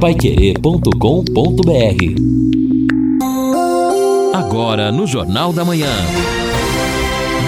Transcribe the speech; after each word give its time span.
paiquerê.com.br 0.00 0.94
Agora 4.32 4.92
no 4.92 5.08
Jornal 5.08 5.52
da 5.52 5.64
Manhã. 5.64 5.90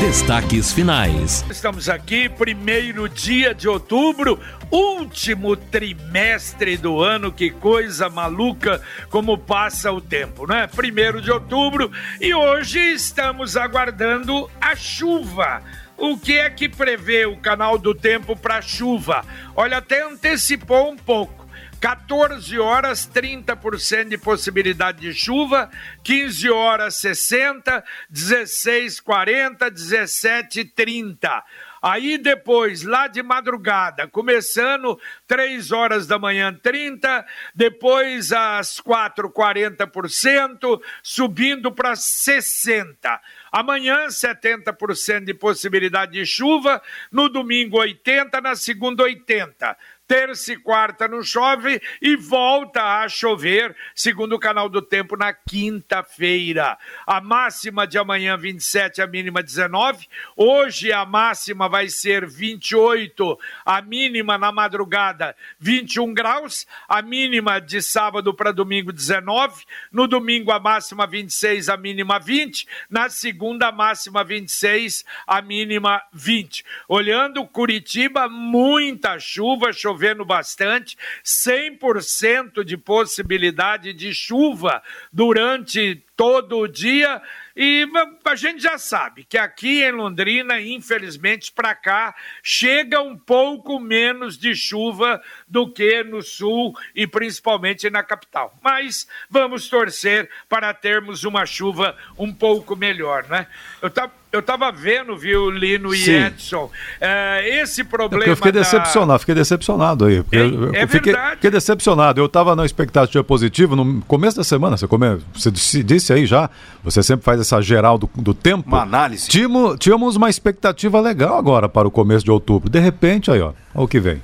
Destaques 0.00 0.72
finais. 0.72 1.44
Estamos 1.48 1.88
aqui, 1.88 2.28
primeiro 2.28 3.08
dia 3.08 3.54
de 3.54 3.68
outubro, 3.68 4.40
último 4.68 5.54
trimestre 5.54 6.76
do 6.76 7.00
ano, 7.00 7.30
que 7.30 7.50
coisa 7.50 8.08
maluca 8.08 8.82
como 9.10 9.38
passa 9.38 9.92
o 9.92 10.00
tempo, 10.00 10.44
né? 10.44 10.66
Primeiro 10.66 11.22
de 11.22 11.30
outubro 11.30 11.92
e 12.20 12.34
hoje 12.34 12.80
estamos 12.80 13.56
aguardando 13.56 14.50
a 14.60 14.74
chuva. 14.74 15.62
O 15.96 16.16
que 16.18 16.38
é 16.38 16.50
que 16.50 16.68
prevê 16.68 17.26
o 17.26 17.36
canal 17.36 17.78
do 17.78 17.94
tempo 17.94 18.34
para 18.34 18.60
chuva? 18.60 19.22
Olha, 19.54 19.76
até 19.76 20.02
antecipou 20.02 20.90
um 20.90 20.96
pouco. 20.96 21.39
14 21.80 22.58
horas 22.58 23.10
30% 23.10 24.10
de 24.10 24.18
possibilidade 24.18 25.00
de 25.00 25.14
chuva, 25.14 25.70
15 26.04 26.50
horas 26.50 26.96
60, 26.96 27.82
16 28.10 29.00
40, 29.00 29.70
17 29.70 30.64
30. 30.66 31.42
Aí 31.82 32.18
depois, 32.18 32.82
lá 32.82 33.08
de 33.08 33.22
madrugada, 33.22 34.06
começando 34.06 35.00
3 35.26 35.72
horas 35.72 36.06
da 36.06 36.18
manhã 36.18 36.52
30, 36.52 37.24
depois 37.54 38.30
às 38.30 38.78
4 38.80 39.30
40%, 39.30 40.78
subindo 41.02 41.72
para 41.72 41.96
60. 41.96 43.18
Amanhã, 43.50 44.08
70% 44.08 45.24
de 45.24 45.32
possibilidade 45.32 46.12
de 46.12 46.26
chuva. 46.26 46.82
No 47.10 47.30
domingo, 47.30 47.78
80%. 47.78 48.42
Na 48.42 48.54
segunda, 48.54 49.04
80% 49.04 49.76
terça 50.10 50.52
e 50.52 50.56
quarta 50.56 51.06
não 51.06 51.22
chove 51.22 51.80
e 52.02 52.16
volta 52.16 53.00
a 53.00 53.08
chover, 53.08 53.76
segundo 53.94 54.34
o 54.34 54.40
canal 54.40 54.68
do 54.68 54.82
tempo, 54.82 55.16
na 55.16 55.32
quinta-feira. 55.32 56.76
A 57.06 57.20
máxima 57.20 57.86
de 57.86 57.96
amanhã 57.96 58.36
27, 58.36 59.00
a 59.00 59.06
mínima 59.06 59.40
19. 59.40 60.08
Hoje 60.36 60.92
a 60.92 61.06
máxima 61.06 61.68
vai 61.68 61.88
ser 61.88 62.26
28, 62.26 63.38
a 63.64 63.80
mínima 63.80 64.36
na 64.36 64.50
madrugada 64.50 65.36
21 65.60 66.12
graus, 66.12 66.66
a 66.88 67.00
mínima 67.00 67.60
de 67.60 67.80
sábado 67.80 68.34
para 68.34 68.50
domingo 68.50 68.92
19. 68.92 69.64
No 69.92 70.08
domingo 70.08 70.50
a 70.50 70.58
máxima 70.58 71.06
26, 71.06 71.68
a 71.68 71.76
mínima 71.76 72.18
20. 72.18 72.66
Na 72.90 73.08
segunda 73.08 73.68
a 73.68 73.72
máxima 73.72 74.24
26, 74.24 75.04
a 75.24 75.40
mínima 75.40 76.02
20. 76.12 76.64
Olhando 76.88 77.46
Curitiba, 77.46 78.28
muita 78.28 79.16
chuva, 79.20 79.72
chovendo 79.72 79.99
chovendo 80.00 80.24
bastante, 80.24 80.96
100% 81.22 82.64
de 82.64 82.76
possibilidade 82.78 83.92
de 83.92 84.14
chuva 84.14 84.82
durante 85.12 86.02
todo 86.20 86.68
dia. 86.68 87.22
E 87.56 87.88
a 88.26 88.36
gente 88.36 88.62
já 88.62 88.76
sabe 88.76 89.24
que 89.24 89.38
aqui 89.38 89.82
em 89.82 89.90
Londrina, 89.90 90.60
infelizmente, 90.60 91.50
para 91.50 91.74
cá, 91.74 92.14
chega 92.42 93.00
um 93.00 93.16
pouco 93.16 93.80
menos 93.80 94.36
de 94.36 94.54
chuva 94.54 95.18
do 95.48 95.72
que 95.72 96.04
no 96.04 96.20
sul 96.20 96.74
e 96.94 97.06
principalmente 97.06 97.88
na 97.88 98.02
capital. 98.02 98.54
Mas 98.62 99.08
vamos 99.30 99.70
torcer 99.70 100.28
para 100.46 100.74
termos 100.74 101.24
uma 101.24 101.46
chuva 101.46 101.96
um 102.18 102.34
pouco 102.34 102.76
melhor, 102.76 103.26
né? 103.26 103.46
Eu 103.80 103.88
estava 103.88 104.12
eu 104.32 104.38
estava 104.38 104.70
vendo, 104.70 105.16
viu, 105.16 105.50
Lino 105.50 105.92
Sim. 105.92 106.12
e 106.12 106.14
Edson, 106.26 106.70
é, 107.00 107.60
esse 107.62 107.82
problema. 107.82 108.26
É 108.26 108.30
eu 108.30 108.36
fiquei 108.36 108.52
da... 108.52 108.60
decepcionado, 108.60 109.18
fiquei 109.18 109.34
decepcionado 109.34 110.04
aí. 110.04 110.18
É, 110.30 110.38
eu, 110.38 110.72
é 110.72 110.86
fiquei, 110.86 111.12
fiquei, 111.32 111.50
decepcionado. 111.50 112.20
Eu 112.20 112.26
estava 112.26 112.54
na 112.54 112.64
expectativa 112.64 113.24
positiva 113.24 113.74
no 113.74 114.00
começo 114.02 114.36
da 114.36 114.44
semana. 114.44 114.76
Você, 114.76 114.86
come, 114.86 115.18
você 115.34 115.50
disse 115.50 116.09
aí 116.12 116.26
já, 116.26 116.50
você 116.82 117.02
sempre 117.02 117.24
faz 117.24 117.40
essa 117.40 117.60
geral 117.60 117.98
do, 117.98 118.08
do 118.16 118.34
tempo. 118.34 118.68
Uma 118.68 118.82
análise. 118.82 119.28
Tínhamos, 119.28 119.78
tínhamos 119.78 120.16
uma 120.16 120.30
expectativa 120.30 121.00
legal 121.00 121.36
agora 121.36 121.68
para 121.68 121.86
o 121.86 121.90
começo 121.90 122.24
de 122.24 122.30
outubro. 122.30 122.68
De 122.68 122.78
repente, 122.78 123.30
aí, 123.30 123.40
ó, 123.40 123.52
olha 123.74 123.84
o 123.84 123.88
que 123.88 124.00
vem. 124.00 124.20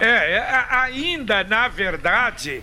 É, 0.00 0.38
é 0.38 0.66
ainda, 0.70 1.44
na 1.44 1.68
verdade, 1.68 2.62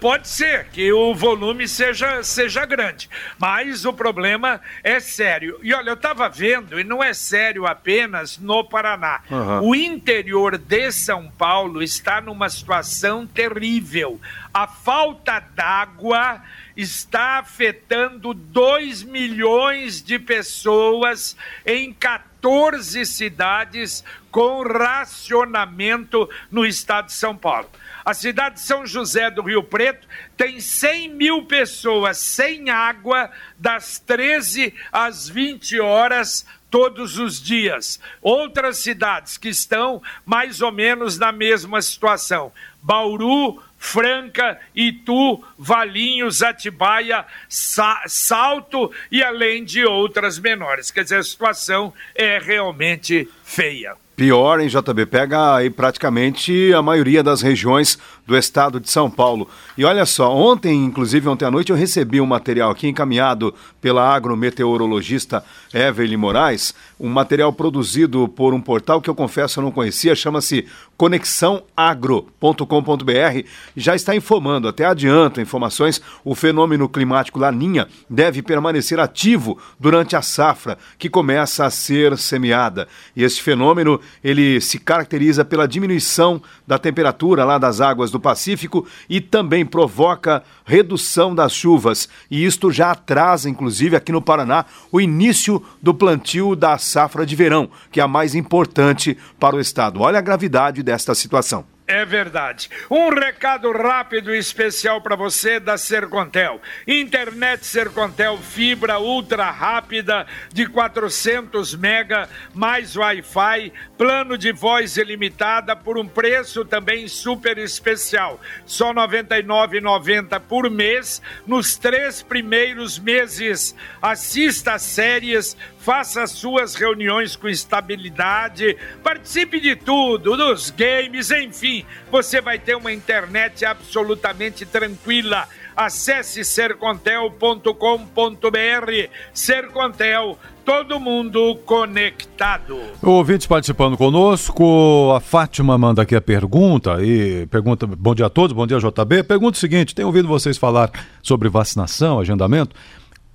pode 0.00 0.28
ser 0.28 0.66
que 0.66 0.92
o 0.92 1.14
volume 1.14 1.66
seja, 1.66 2.22
seja 2.22 2.64
grande, 2.66 3.08
mas 3.38 3.84
o 3.84 3.92
problema 3.92 4.60
é 4.82 5.00
sério. 5.00 5.58
E 5.62 5.72
olha, 5.72 5.90
eu 5.90 5.94
estava 5.94 6.28
vendo, 6.28 6.78
e 6.78 6.84
não 6.84 7.02
é 7.02 7.14
sério 7.14 7.66
apenas 7.66 8.38
no 8.38 8.64
Paraná. 8.64 9.20
Uhum. 9.30 9.68
O 9.68 9.74
interior 9.74 10.58
de 10.58 10.92
São 10.92 11.30
Paulo 11.30 11.82
está 11.82 12.20
numa 12.20 12.48
situação 12.48 13.26
terrível. 13.26 14.20
A 14.52 14.66
falta 14.66 15.40
d'água 15.40 16.42
está 16.76 17.38
afetando 17.38 18.34
2 18.34 19.02
milhões 19.02 20.02
de 20.02 20.18
pessoas 20.18 21.36
em 21.64 21.92
14 21.92 23.04
cidades 23.06 24.04
com 24.30 24.62
racionamento 24.62 26.28
no 26.50 26.64
estado 26.64 27.06
de 27.06 27.12
São 27.12 27.36
Paulo. 27.36 27.68
A 28.04 28.14
cidade 28.14 28.56
de 28.56 28.62
São 28.62 28.86
José 28.86 29.30
do 29.30 29.42
Rio 29.42 29.62
Preto 29.62 30.06
tem 30.36 30.60
100 30.60 31.10
mil 31.10 31.44
pessoas 31.44 32.18
sem 32.18 32.68
água 32.68 33.30
das 33.58 33.98
13 34.00 34.74
às 34.90 35.28
20 35.28 35.80
horas 35.80 36.44
todos 36.70 37.18
os 37.18 37.40
dias. 37.40 38.00
Outras 38.20 38.78
cidades 38.78 39.36
que 39.36 39.50
estão 39.50 40.02
mais 40.24 40.60
ou 40.60 40.72
menos 40.72 41.18
na 41.18 41.30
mesma 41.30 41.80
situação. 41.80 42.50
Bauru, 42.82 43.62
Franca, 43.78 44.58
Itu, 44.74 45.44
Valinhos, 45.58 46.42
Atibaia, 46.42 47.26
Sa 47.48 48.02
Salto 48.06 48.92
e 49.10 49.22
além 49.22 49.64
de 49.64 49.84
outras 49.84 50.38
menores. 50.38 50.90
Quer 50.90 51.04
dizer, 51.04 51.18
a 51.18 51.24
situação 51.24 51.92
é 52.14 52.38
realmente 52.38 53.28
feia. 53.44 54.01
Pior, 54.22 54.60
em 54.60 54.68
JB? 54.68 55.06
Pega 55.06 55.56
aí 55.56 55.68
praticamente 55.68 56.72
a 56.72 56.80
maioria 56.80 57.24
das 57.24 57.42
regiões 57.42 57.98
do 58.26 58.36
estado 58.36 58.78
de 58.78 58.90
São 58.90 59.10
Paulo. 59.10 59.48
E 59.76 59.84
olha 59.84 60.06
só, 60.06 60.34
ontem, 60.34 60.84
inclusive 60.84 61.28
ontem 61.28 61.44
à 61.44 61.50
noite, 61.50 61.70
eu 61.70 61.76
recebi 61.76 62.20
um 62.20 62.26
material 62.26 62.70
aqui 62.70 62.88
encaminhado 62.88 63.52
pela 63.80 64.14
agrometeorologista 64.14 65.44
Evelyn 65.74 66.16
Moraes, 66.16 66.72
um 67.00 67.08
material 67.08 67.52
produzido 67.52 68.28
por 68.28 68.54
um 68.54 68.60
portal 68.60 69.00
que 69.00 69.10
eu 69.10 69.14
confesso 69.14 69.58
eu 69.58 69.64
não 69.64 69.72
conhecia, 69.72 70.14
chama-se 70.14 70.66
conexãoagro.com.br, 70.96 73.48
já 73.76 73.96
está 73.96 74.14
informando, 74.14 74.68
até 74.68 74.84
adianto 74.84 75.40
informações, 75.40 76.00
o 76.24 76.34
fenômeno 76.34 76.88
climático 76.88 77.40
Laninha 77.40 77.88
deve 78.08 78.40
permanecer 78.40 79.00
ativo 79.00 79.58
durante 79.80 80.14
a 80.14 80.22
safra 80.22 80.78
que 80.96 81.10
começa 81.10 81.66
a 81.66 81.70
ser 81.70 82.16
semeada. 82.16 82.86
E 83.16 83.24
esse 83.24 83.42
fenômeno, 83.42 84.00
ele 84.22 84.60
se 84.60 84.78
caracteriza 84.78 85.44
pela 85.44 85.66
diminuição 85.66 86.40
da 86.64 86.78
temperatura 86.78 87.44
lá 87.44 87.58
das 87.58 87.80
águas 87.80 88.11
do 88.12 88.20
Pacífico 88.20 88.86
e 89.08 89.20
também 89.20 89.66
provoca 89.66 90.42
redução 90.64 91.34
das 91.34 91.52
chuvas. 91.52 92.08
E 92.30 92.44
isto 92.44 92.70
já 92.70 92.92
atrasa, 92.92 93.50
inclusive, 93.50 93.96
aqui 93.96 94.12
no 94.12 94.22
Paraná, 94.22 94.64
o 94.90 95.00
início 95.00 95.62
do 95.82 95.92
plantio 95.92 96.54
da 96.54 96.78
safra 96.78 97.26
de 97.26 97.34
verão, 97.34 97.68
que 97.90 98.00
é 98.00 98.02
a 98.02 98.08
mais 98.08 98.34
importante 98.34 99.16
para 99.40 99.56
o 99.56 99.60
estado. 99.60 100.00
Olha 100.00 100.18
a 100.18 100.22
gravidade 100.22 100.82
desta 100.82 101.14
situação. 101.14 101.71
É 101.86 102.04
verdade. 102.04 102.70
Um 102.88 103.10
recado 103.10 103.70
rápido 103.72 104.32
e 104.32 104.38
especial 104.38 105.00
para 105.00 105.16
você 105.16 105.58
da 105.58 105.76
Sercontel. 105.76 106.60
Internet 106.86 107.66
Sercontel 107.66 108.38
fibra 108.38 109.00
ultra 109.00 109.50
rápida 109.50 110.26
de 110.52 110.66
400 110.66 111.74
mega 111.74 112.28
mais 112.54 112.96
Wi-Fi, 112.96 113.72
plano 113.98 114.38
de 114.38 114.52
voz 114.52 114.96
ilimitada 114.96 115.74
por 115.74 115.98
um 115.98 116.06
preço 116.06 116.64
também 116.64 117.08
super 117.08 117.58
especial. 117.58 118.40
Só 118.64 118.90
R$ 118.90 119.00
99,90 119.08 120.40
por 120.40 120.70
mês 120.70 121.20
nos 121.46 121.76
três 121.76 122.22
primeiros 122.22 122.98
meses. 122.98 123.74
Assista 124.00 124.74
às 124.74 124.82
séries, 124.82 125.56
faça 125.78 126.28
suas 126.28 126.76
reuniões 126.76 127.34
com 127.34 127.48
estabilidade, 127.48 128.76
participe 129.02 129.58
de 129.58 129.74
tudo, 129.74 130.36
dos 130.36 130.70
games, 130.70 131.32
enfim, 131.32 131.71
você 132.10 132.40
vai 132.40 132.58
ter 132.58 132.76
uma 132.76 132.92
internet 132.92 133.64
absolutamente 133.64 134.66
tranquila. 134.66 135.48
Acesse 135.76 136.44
sercontel.com.br. 136.44 139.08
Sercontel, 139.32 140.38
todo 140.64 141.00
mundo 141.00 141.56
conectado. 141.64 142.78
Ouvintes 143.02 143.46
participando 143.46 143.96
conosco, 143.96 145.12
a 145.16 145.20
Fátima 145.20 145.78
manda 145.78 146.02
aqui 146.02 146.14
a 146.14 146.20
pergunta 146.20 147.02
e 147.02 147.46
pergunta: 147.46 147.86
bom 147.86 148.14
dia 148.14 148.26
a 148.26 148.30
todos, 148.30 148.52
bom 148.52 148.66
dia 148.66 148.78
JB. 148.78 149.24
Pergunta 149.24 149.56
o 149.56 149.60
seguinte: 149.60 149.94
tenho 149.94 150.08
ouvido 150.08 150.28
vocês 150.28 150.58
falar 150.58 150.90
sobre 151.22 151.48
vacinação, 151.48 152.20
agendamento. 152.20 152.76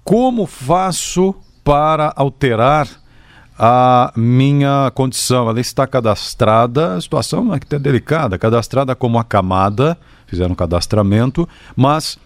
Como 0.04 0.45
faço 0.45 1.34
para 1.63 2.13
alterar 2.16 2.88
a 3.57 4.12
minha 4.15 4.92
condição. 4.94 5.50
Ela 5.50 5.59
está 5.59 5.88
cadastrada, 5.88 6.95
a 6.95 7.01
situação 7.01 7.54
é 7.54 7.57
até 7.57 7.80
delicada, 7.80 8.38
cadastrada 8.38 8.95
como 8.95 9.18
acamada, 9.18 9.98
fizeram 10.27 10.51
um 10.51 10.56
cadastramento, 10.56 11.48
mas 11.75 12.18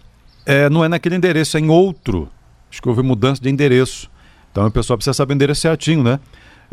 é, 0.44 0.68
não 0.68 0.84
é 0.84 0.88
naquele 0.88 1.16
endereço, 1.16 1.56
é 1.56 1.60
em 1.60 1.70
outro. 1.70 2.28
Acho 2.70 2.82
que 2.82 2.88
houve 2.88 3.02
mudança 3.02 3.40
de 3.40 3.48
endereço. 3.48 4.10
Então 4.50 4.66
o 4.66 4.70
pessoal 4.70 4.96
precisa 4.96 5.14
saber 5.14 5.32
o 5.32 5.36
endereço 5.36 5.62
certinho, 5.62 6.02
né? 6.02 6.20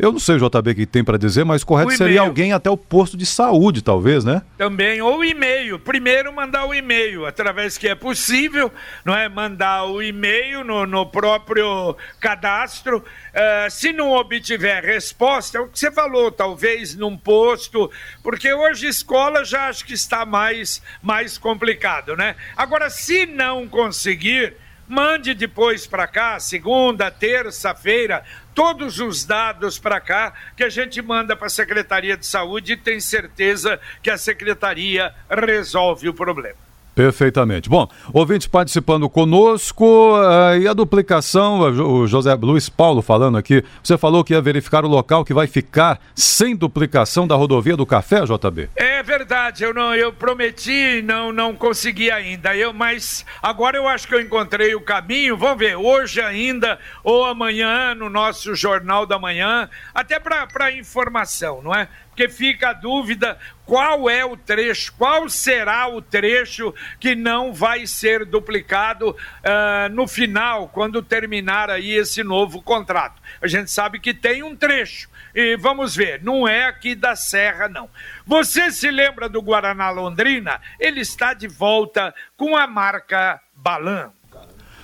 Eu 0.00 0.12
não 0.12 0.18
sei 0.18 0.36
o 0.36 0.38
JB 0.38 0.74
que 0.74 0.86
tem 0.86 1.04
para 1.04 1.18
dizer, 1.18 1.44
mas 1.44 1.62
correto 1.62 1.94
seria 1.94 2.22
alguém 2.22 2.54
até 2.54 2.70
o 2.70 2.76
posto 2.76 3.18
de 3.18 3.26
saúde, 3.26 3.82
talvez, 3.82 4.24
né? 4.24 4.40
Também, 4.56 5.02
ou 5.02 5.22
e-mail. 5.22 5.78
Primeiro 5.78 6.32
mandar 6.32 6.64
o 6.64 6.72
e-mail, 6.72 7.26
através 7.26 7.76
que 7.76 7.86
é 7.86 7.94
possível, 7.94 8.72
não 9.04 9.14
é? 9.14 9.28
Mandar 9.28 9.84
o 9.84 10.02
e-mail 10.02 10.64
no, 10.64 10.86
no 10.86 11.04
próprio 11.04 11.94
cadastro. 12.18 13.00
Uh, 13.00 13.70
se 13.70 13.92
não 13.92 14.12
obtiver 14.12 14.82
resposta, 14.82 15.58
é 15.58 15.60
o 15.60 15.68
que 15.68 15.78
você 15.78 15.90
falou, 15.90 16.32
talvez 16.32 16.96
num 16.96 17.14
posto, 17.14 17.90
porque 18.22 18.54
hoje 18.54 18.86
escola 18.86 19.44
já 19.44 19.68
acho 19.68 19.84
que 19.84 19.92
está 19.92 20.24
mais, 20.24 20.82
mais 21.02 21.36
complicado, 21.36 22.16
né? 22.16 22.36
Agora, 22.56 22.88
se 22.88 23.26
não 23.26 23.68
conseguir 23.68 24.56
Mande 24.90 25.34
depois 25.34 25.86
para 25.86 26.08
cá, 26.08 26.40
segunda, 26.40 27.12
terça-feira, 27.12 28.24
todos 28.54 28.98
os 28.98 29.24
dados 29.24 29.78
para 29.78 30.00
cá 30.00 30.32
que 30.56 30.64
a 30.64 30.68
gente 30.68 31.00
manda 31.00 31.36
para 31.36 31.46
a 31.46 31.50
Secretaria 31.50 32.16
de 32.16 32.26
Saúde 32.26 32.72
e 32.72 32.76
tem 32.76 33.00
certeza 33.00 33.80
que 34.02 34.10
a 34.10 34.18
secretaria 34.18 35.12
resolve 35.28 36.08
o 36.08 36.14
problema. 36.14 36.70
Perfeitamente. 36.94 37.68
Bom, 37.68 37.88
ouvintes 38.12 38.46
participando 38.46 39.08
conosco 39.08 40.12
uh, 40.16 40.58
e 40.60 40.68
a 40.68 40.72
duplicação, 40.74 41.60
o 41.60 42.06
José 42.06 42.34
Luiz 42.34 42.68
Paulo 42.68 43.00
falando 43.00 43.38
aqui, 43.38 43.64
você 43.82 43.96
falou 43.96 44.22
que 44.24 44.34
ia 44.34 44.40
verificar 44.40 44.84
o 44.84 44.88
local 44.88 45.24
que 45.24 45.32
vai 45.32 45.46
ficar 45.46 46.00
sem 46.14 46.54
duplicação 46.54 47.26
da 47.26 47.34
rodovia 47.34 47.76
do 47.76 47.86
Café, 47.86 48.22
JB? 48.24 48.68
É 48.76 48.89
verdade, 49.02 49.64
eu 49.64 49.72
não, 49.72 49.94
eu 49.94 50.12
prometi, 50.12 51.02
não, 51.02 51.32
não 51.32 51.54
consegui 51.54 52.10
ainda, 52.10 52.54
eu, 52.56 52.72
mas 52.72 53.24
agora 53.42 53.76
eu 53.76 53.86
acho 53.86 54.06
que 54.06 54.14
eu 54.14 54.20
encontrei 54.20 54.74
o 54.74 54.80
caminho, 54.80 55.36
vamos 55.36 55.58
ver, 55.58 55.76
hoje 55.76 56.20
ainda 56.20 56.78
ou 57.02 57.24
amanhã 57.24 57.94
no 57.94 58.10
nosso 58.10 58.54
Jornal 58.54 59.06
da 59.06 59.18
Manhã, 59.18 59.68
até 59.94 60.18
para 60.18 60.72
informação, 60.72 61.62
não 61.62 61.74
é? 61.74 61.88
porque 62.20 62.28
fica 62.28 62.70
a 62.70 62.72
dúvida 62.74 63.38
qual 63.64 64.10
é 64.10 64.22
o 64.24 64.36
trecho, 64.36 64.92
qual 64.98 65.26
será 65.28 65.88
o 65.88 66.02
trecho 66.02 66.74
que 66.98 67.14
não 67.14 67.52
vai 67.52 67.86
ser 67.86 68.26
duplicado 68.26 69.10
uh, 69.10 69.88
no 69.92 70.06
final, 70.06 70.68
quando 70.68 71.02
terminar 71.02 71.70
aí 71.70 71.92
esse 71.92 72.22
novo 72.22 72.60
contrato. 72.60 73.22
A 73.40 73.46
gente 73.46 73.70
sabe 73.70 73.98
que 73.98 74.12
tem 74.12 74.42
um 74.42 74.54
trecho. 74.54 75.08
E 75.34 75.56
vamos 75.56 75.94
ver, 75.94 76.22
não 76.22 76.46
é 76.46 76.66
aqui 76.66 76.94
da 76.94 77.14
Serra, 77.14 77.68
não. 77.68 77.88
Você 78.26 78.70
se 78.70 78.90
lembra 78.90 79.28
do 79.28 79.42
Guaraná 79.42 79.90
Londrina? 79.90 80.60
Ele 80.78 81.00
está 81.00 81.34
de 81.34 81.48
volta 81.48 82.14
com 82.36 82.56
a 82.56 82.66
marca 82.66 83.40
Balan. 83.54 84.10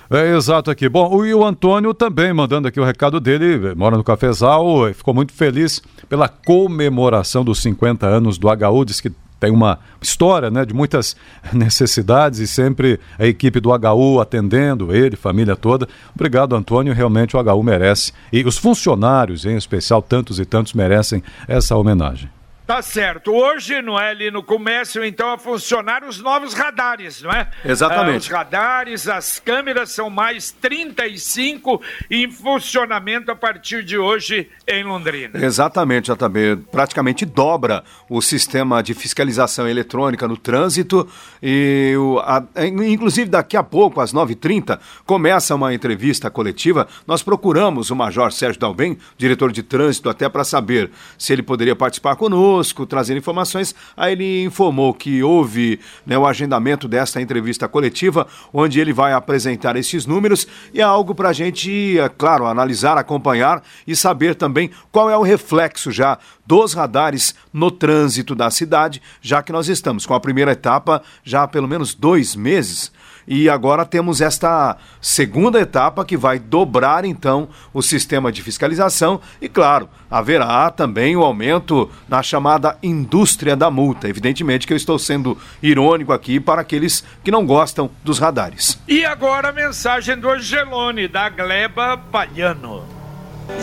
É, 0.09 0.35
exato 0.35 0.71
aqui. 0.71 0.87
Bom, 0.87 1.25
e 1.25 1.33
o 1.33 1.43
Antônio 1.43 1.93
também 1.93 2.31
mandando 2.31 2.67
aqui 2.67 2.79
o 2.79 2.85
recado 2.85 3.19
dele, 3.19 3.75
mora 3.75 3.97
no 3.97 4.03
Cafezal, 4.03 4.93
ficou 4.93 5.13
muito 5.13 5.33
feliz 5.33 5.81
pela 6.07 6.29
comemoração 6.29 7.43
dos 7.43 7.61
50 7.61 8.07
anos 8.07 8.37
do 8.37 8.47
HU, 8.47 8.85
diz 8.85 9.01
que 9.01 9.11
tem 9.39 9.51
uma 9.51 9.79
história 10.01 10.49
né, 10.49 10.65
de 10.65 10.73
muitas 10.73 11.15
necessidades 11.53 12.39
e 12.39 12.47
sempre 12.47 12.99
a 13.19 13.25
equipe 13.25 13.59
do 13.59 13.69
HU 13.69 14.19
atendendo 14.19 14.95
ele, 14.95 15.15
família 15.15 15.55
toda. 15.55 15.87
Obrigado, 16.15 16.55
Antônio. 16.55 16.93
Realmente 16.93 17.35
o 17.35 17.39
HU 17.39 17.63
merece. 17.63 18.13
E 18.31 18.43
os 18.43 18.57
funcionários, 18.57 19.45
em 19.45 19.55
especial, 19.55 20.01
tantos 20.01 20.39
e 20.39 20.45
tantos, 20.45 20.73
merecem 20.73 21.21
essa 21.47 21.75
homenagem. 21.75 22.29
Tá 22.67 22.81
certo. 22.81 23.31
Hoje, 23.31 23.81
não 23.81 23.97
é, 23.97 24.09
ali 24.09 24.29
no 24.29 24.43
comércio, 24.43 25.01
então, 25.01 25.31
a 25.31 25.37
funcionar 25.37 26.03
os 26.03 26.19
novos 26.19 26.53
radares, 26.53 27.21
não 27.21 27.31
é? 27.31 27.49
Exatamente. 27.63 28.15
Ah, 28.15 28.17
os 28.17 28.27
radares, 28.27 29.07
as 29.07 29.39
câmeras 29.39 29.91
são 29.91 30.09
mais 30.09 30.51
35 30.51 31.81
em 32.11 32.29
funcionamento 32.29 33.31
a 33.31 33.35
partir 33.37 33.85
de 33.85 33.97
hoje 33.97 34.49
em 34.67 34.83
Londrina. 34.83 35.39
Exatamente, 35.41 36.11
JB. 36.11 36.57
Praticamente 36.69 37.25
dobra 37.25 37.85
o 38.09 38.21
sistema 38.21 38.83
de 38.83 38.93
fiscalização 38.93 39.65
eletrônica 39.65 40.27
no 40.27 40.35
trânsito 40.35 41.07
e, 41.41 41.95
o, 41.97 42.19
a, 42.19 42.43
inclusive, 42.65 43.29
daqui 43.29 43.55
a 43.55 43.63
pouco, 43.63 44.01
às 44.01 44.13
9h30, 44.13 44.77
começa 45.05 45.55
uma 45.55 45.73
entrevista 45.73 46.29
coletiva. 46.29 46.85
Nós 47.07 47.23
procuramos 47.23 47.91
o 47.91 47.95
Major 47.95 48.29
Sérgio 48.33 48.59
Dalben, 48.59 48.97
diretor 49.17 49.53
de 49.53 49.63
trânsito, 49.63 50.09
até 50.09 50.27
para 50.27 50.43
saber 50.43 50.91
se 51.17 51.31
ele 51.31 51.41
poderia 51.41 51.73
participar 51.73 52.17
conosco 52.17 52.56
conosco, 52.57 52.85
trazendo 52.85 53.17
informações. 53.17 53.75
Aí 53.95 54.13
ele 54.13 54.43
informou 54.43 54.93
que 54.93 55.21
houve 55.21 55.79
né, 56.05 56.17
o 56.17 56.25
agendamento 56.25 56.87
desta 56.87 57.21
entrevista 57.21 57.67
coletiva, 57.67 58.27
onde 58.51 58.79
ele 58.79 58.91
vai 58.91 59.13
apresentar 59.13 59.75
esses 59.75 60.05
números 60.05 60.47
e 60.73 60.81
é 60.81 60.83
algo 60.83 61.13
para 61.13 61.29
a 61.29 61.33
gente, 61.33 61.99
é 61.99 62.09
claro, 62.09 62.45
analisar, 62.45 62.97
acompanhar 62.97 63.61
e 63.85 63.95
saber 63.95 64.35
também 64.35 64.71
qual 64.91 65.09
é 65.09 65.17
o 65.17 65.21
reflexo 65.21 65.91
já 65.91 66.17
dos 66.45 66.73
radares 66.73 67.35
no 67.53 67.69
trânsito 67.69 68.33
da 68.33 68.49
cidade, 68.49 69.01
já 69.21 69.43
que 69.43 69.51
nós 69.51 69.67
estamos 69.67 70.05
com 70.05 70.13
a 70.13 70.19
primeira 70.19 70.51
etapa 70.51 71.03
já 71.23 71.43
há 71.43 71.47
pelo 71.47 71.67
menos 71.67 71.93
dois 71.93 72.35
meses 72.35 72.91
e 73.27 73.49
agora 73.49 73.85
temos 73.85 74.21
esta 74.21 74.77
segunda 75.01 75.59
etapa 75.59 76.05
que 76.05 76.15
vai 76.15 76.39
dobrar 76.39 77.03
então 77.03 77.49
o 77.73 77.81
sistema 77.81 78.31
de 78.31 78.41
fiscalização 78.41 79.19
e, 79.41 79.49
claro, 79.49 79.89
haverá 80.09 80.69
também 80.69 81.15
o 81.17 81.23
aumento 81.23 81.91
na 82.07 82.23
chamada 82.23 82.77
indústria 82.81 83.55
da 83.55 83.69
multa. 83.69 84.07
Evidentemente 84.07 84.65
que 84.65 84.73
eu 84.73 84.77
estou 84.77 84.97
sendo 84.97 85.37
irônico 85.61 86.13
aqui 86.13 86.39
para 86.39 86.61
aqueles 86.61 87.03
que 87.23 87.31
não 87.31 87.45
gostam 87.45 87.89
dos 88.03 88.17
radares. 88.17 88.79
E 88.87 89.03
agora 89.03 89.49
a 89.49 89.51
mensagem 89.51 90.17
do 90.17 90.29
Angelone, 90.29 91.07
da 91.07 91.27
Gleba 91.27 91.97
Palhano. 91.97 92.96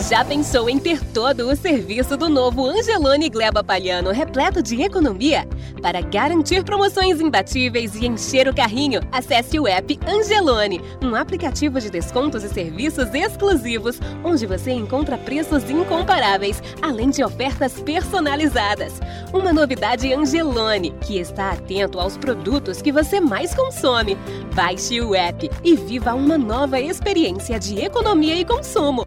Já 0.09 0.25
pensou 0.25 0.69
em 0.69 0.77
ter 0.77 1.03
todo 1.13 1.49
o 1.49 1.55
serviço 1.55 2.17
do 2.17 2.27
novo 2.27 2.65
Angelone 2.65 3.29
Gleba 3.29 3.63
Palhano 3.63 4.11
repleto 4.11 4.61
de 4.61 4.81
economia? 4.81 5.47
Para 5.81 6.01
garantir 6.01 6.63
promoções 6.63 7.21
imbatíveis 7.21 7.95
e 7.95 8.05
encher 8.05 8.47
o 8.47 8.55
carrinho, 8.55 8.99
acesse 9.11 9.59
o 9.59 9.67
app 9.67 9.99
Angelone, 10.07 10.81
um 11.01 11.15
aplicativo 11.15 11.79
de 11.79 11.89
descontos 11.89 12.43
e 12.43 12.49
serviços 12.49 13.13
exclusivos, 13.13 13.99
onde 14.23 14.45
você 14.45 14.71
encontra 14.71 15.17
preços 15.17 15.69
incomparáveis, 15.69 16.61
além 16.81 17.09
de 17.09 17.23
ofertas 17.23 17.79
personalizadas. 17.81 18.99
Uma 19.31 19.53
novidade 19.53 20.11
Angelone, 20.13 20.93
que 21.01 21.19
está 21.19 21.51
atento 21.51 21.99
aos 21.99 22.17
produtos 22.17 22.81
que 22.81 22.91
você 22.91 23.19
mais 23.19 23.53
consome. 23.53 24.17
Baixe 24.53 24.99
o 24.99 25.15
app 25.15 25.49
e 25.63 25.75
viva 25.75 26.13
uma 26.13 26.37
nova 26.37 26.79
experiência 26.79 27.59
de 27.59 27.79
economia 27.79 28.35
e 28.35 28.43
consumo. 28.43 29.05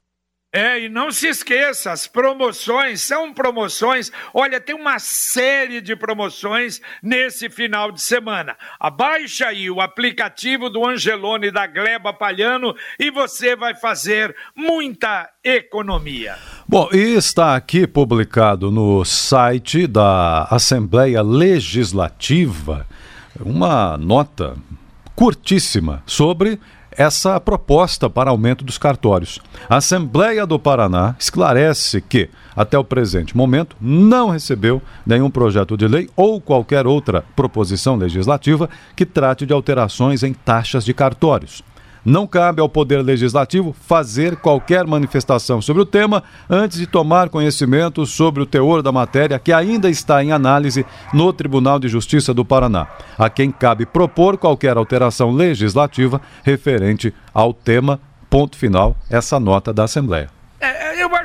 É, 0.50 0.80
e 0.80 0.88
não 0.88 1.12
se 1.12 1.28
esqueça, 1.28 1.92
as 1.92 2.06
promoções 2.06 3.02
são 3.02 3.34
promoções. 3.34 4.10
Olha, 4.32 4.58
tem 4.58 4.74
uma 4.74 4.98
série 4.98 5.82
de 5.82 5.94
promoções 5.94 6.80
nesse 7.02 7.50
final 7.50 7.92
de 7.92 8.00
semana. 8.00 8.56
Abaixa 8.80 9.48
aí 9.48 9.70
o 9.70 9.78
aplicativo 9.78 10.70
do 10.70 10.86
Angelone 10.86 11.50
da 11.50 11.66
Gleba 11.66 12.14
Palhano 12.14 12.74
e 12.98 13.10
você 13.10 13.54
vai 13.54 13.74
fazer 13.74 14.34
muita 14.56 15.28
economia. 15.44 16.34
Bom, 16.66 16.88
e 16.94 17.14
está 17.14 17.54
aqui 17.54 17.86
publicado 17.86 18.70
no 18.70 19.04
site 19.04 19.86
da 19.86 20.44
Assembleia 20.44 21.20
Legislativa 21.20 22.86
uma 23.38 23.98
nota 23.98 24.56
curtíssima 25.14 26.02
sobre 26.06 26.58
essa 26.98 27.38
proposta 27.38 28.10
para 28.10 28.30
aumento 28.30 28.64
dos 28.64 28.76
cartórios. 28.76 29.40
A 29.68 29.76
Assembleia 29.76 30.44
do 30.44 30.58
Paraná 30.58 31.14
esclarece 31.16 32.00
que, 32.00 32.28
até 32.56 32.76
o 32.76 32.82
presente 32.82 33.36
momento, 33.36 33.76
não 33.80 34.30
recebeu 34.30 34.82
nenhum 35.06 35.30
projeto 35.30 35.76
de 35.76 35.86
lei 35.86 36.10
ou 36.16 36.40
qualquer 36.40 36.88
outra 36.88 37.24
proposição 37.36 37.94
legislativa 37.94 38.68
que 38.96 39.06
trate 39.06 39.46
de 39.46 39.52
alterações 39.52 40.24
em 40.24 40.34
taxas 40.34 40.84
de 40.84 40.92
cartórios. 40.92 41.62
Não 42.04 42.26
cabe 42.26 42.60
ao 42.60 42.68
Poder 42.68 43.02
Legislativo 43.02 43.74
fazer 43.86 44.36
qualquer 44.36 44.86
manifestação 44.86 45.60
sobre 45.60 45.82
o 45.82 45.86
tema 45.86 46.22
antes 46.48 46.78
de 46.78 46.86
tomar 46.86 47.28
conhecimento 47.28 48.06
sobre 48.06 48.42
o 48.42 48.46
teor 48.46 48.82
da 48.82 48.92
matéria 48.92 49.38
que 49.38 49.52
ainda 49.52 49.90
está 49.90 50.22
em 50.22 50.32
análise 50.32 50.86
no 51.12 51.32
Tribunal 51.32 51.78
de 51.78 51.88
Justiça 51.88 52.32
do 52.32 52.44
Paraná, 52.44 52.86
a 53.18 53.28
quem 53.28 53.50
cabe 53.50 53.84
propor 53.86 54.36
qualquer 54.36 54.76
alteração 54.76 55.30
legislativa 55.30 56.20
referente 56.42 57.12
ao 57.34 57.52
tema. 57.52 58.00
Ponto 58.30 58.56
final, 58.56 58.96
essa 59.10 59.40
nota 59.40 59.72
da 59.72 59.84
Assembleia 59.84 60.37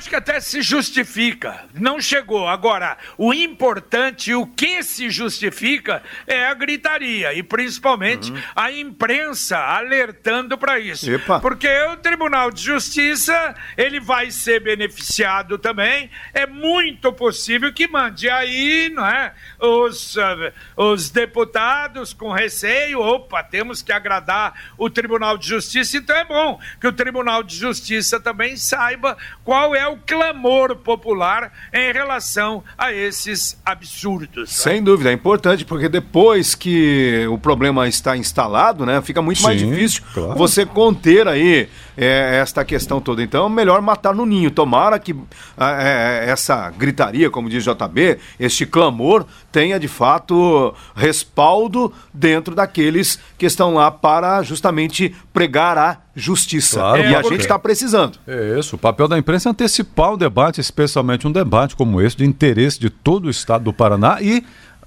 acho 0.04 0.10
que 0.10 0.16
até 0.18 0.40
se 0.42 0.62
justifica. 0.62 1.64
Não 1.74 2.02
chegou. 2.02 2.46
Agora, 2.46 2.98
o 3.18 3.34
importante, 3.34 4.34
o 4.34 4.46
que 4.46 4.84
se 4.84 5.10
justifica 5.10 6.04
é 6.28 6.46
a 6.46 6.54
gritaria 6.54 7.34
e 7.34 7.42
principalmente 7.42 8.30
uhum. 8.30 8.42
a 8.54 8.70
imprensa 8.70 9.58
alertando 9.58 10.58
para 10.58 10.78
isso. 10.78 11.10
Epa. 11.10 11.40
Porque 11.40 11.70
o 11.86 11.96
Tribunal 11.98 12.52
de 12.52 12.62
Justiça, 12.62 13.56
ele 13.78 14.02
vai 14.02 14.30
ser 14.30 14.60
beneficiado 14.60 15.58
também. 15.58 16.10
É 16.34 16.46
muito 16.46 17.14
possível 17.14 17.72
que 17.72 17.88
mande 17.88 18.30
aí, 18.30 18.92
não 18.94 19.08
é? 19.08 19.34
Os, 19.58 20.18
uh, 20.18 20.52
os 20.76 21.10
deputados 21.10 22.12
com 22.12 22.34
receio, 22.34 23.00
opa, 23.00 23.42
temos 23.42 23.82
que 23.82 23.94
agradar 23.94 24.74
o 24.78 24.90
Tribunal 24.90 25.38
de 25.38 25.48
Justiça, 25.48 25.96
então 25.96 26.16
é 26.16 26.26
bom 26.26 26.60
que 26.82 26.88
o 26.88 26.92
Tribunal 26.92 27.42
de 27.42 27.56
Justiça 27.56 28.20
também 28.20 28.58
saiba 28.58 29.18
qual 29.46 29.74
é 29.74 29.88
o 29.88 29.93
clamor 29.98 30.76
popular 30.76 31.52
em 31.74 31.92
relação 31.92 32.64
a 32.78 32.92
esses 32.92 33.60
absurdos. 33.66 34.50
Né? 34.50 34.56
Sem 34.56 34.76
né? 34.76 34.82
dúvida, 34.82 35.10
é 35.10 35.14
importante, 35.14 35.66
porque 35.66 35.90
depois 35.90 36.56
que 36.56 37.26
o 37.30 37.38
problema 37.38 37.88
está 37.88 38.16
instalado, 38.18 38.86
né, 38.86 39.02
fica 39.02 39.22
muito 39.22 39.40
Sim, 39.40 39.44
mais 39.44 39.60
difícil 39.60 40.04
claro. 40.14 40.36
você 40.36 40.66
conter 40.66 41.28
aí 41.28 41.70
é, 41.98 42.40
esta 42.42 42.64
questão 42.66 43.00
toda. 43.00 43.22
Então, 43.22 43.48
melhor 43.50 43.82
matar 43.82 44.14
no 44.14 44.26
ninho. 44.26 44.52
Tomara 44.52 45.00
que 45.00 45.16
é, 45.58 46.26
essa 46.28 46.70
gritaria, 46.72 47.30
como 47.30 47.50
diz 47.50 47.64
JB, 47.64 48.18
este 48.40 48.66
clamor, 48.66 49.26
tenha 49.52 49.80
de 49.80 49.88
fato 49.88 50.74
respaldo 50.96 51.94
dentro 52.14 52.56
daqueles 52.56 53.20
que 53.38 53.46
estão 53.46 53.76
lá 53.76 53.92
para 53.92 54.42
justamente 54.44 55.16
pregar 55.32 55.78
a 55.78 55.98
justiça. 56.16 56.80
Claro, 56.80 57.02
e 57.02 57.16
a 57.16 57.22
gente 57.24 57.42
está 57.42 57.58
precisando. 57.58 58.18
É 58.28 58.60
isso. 58.60 58.76
O 58.76 58.80
papel 58.80 59.08
da 59.08 59.18
imprensa 59.18 59.50
é 59.50 59.52
antecipar 59.52 60.14
o 60.14 60.18
debate, 60.18 60.62
especialmente 60.62 61.28
um 61.28 61.32
debate 61.32 61.76
como 61.76 62.02
esse, 62.02 62.18
de 62.18 62.26
interesse 62.26 62.80
de 62.80 62.90
todo 62.90 63.26
o 63.26 63.30
estado 63.30 63.64
do 63.64 63.74
Paraná 63.74 64.18
e 64.22 64.44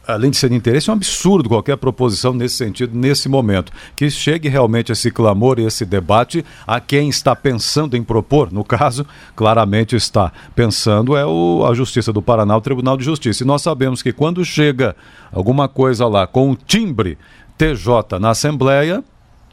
além 0.07 0.31
de 0.31 0.37
ser 0.37 0.49
de 0.49 0.55
interesse, 0.55 0.89
é 0.89 0.93
um 0.93 0.97
absurdo 0.97 1.49
qualquer 1.49 1.77
proposição 1.77 2.33
nesse 2.33 2.57
sentido, 2.57 2.97
nesse 2.97 3.29
momento. 3.29 3.73
Que 3.95 4.11
chegue 4.11 4.49
realmente 4.49 4.93
esse 4.93 5.11
clamor 5.11 5.59
e 5.59 5.65
esse 5.65 5.85
debate 5.85 6.45
a 6.67 6.81
quem 6.81 7.09
está 7.09 7.35
pensando 7.35 7.97
em 7.97 8.03
propor, 8.03 8.53
no 8.53 8.65
caso, 8.65 9.07
claramente 9.35 9.97
está 9.97 10.33
pensando, 10.55 11.17
é 11.17 11.27
o, 11.27 11.67
a 11.67 11.75
Justiça 11.75 12.13
do 12.13 12.23
Paraná, 12.23 12.57
o 12.57 12.61
Tribunal 12.61 12.97
de 12.97 13.05
Justiça. 13.05 13.43
E 13.43 13.47
nós 13.47 13.63
sabemos 13.63 14.03
que 14.03 14.13
quando 14.13 14.45
chega 14.45 14.95
alguma 15.33 15.69
coisa 15.69 16.07
lá 16.07 16.27
com 16.27 16.51
o 16.51 16.57
timbre 16.57 17.19
TJ 17.59 18.19
na 18.21 18.31
Assembleia, 18.31 19.03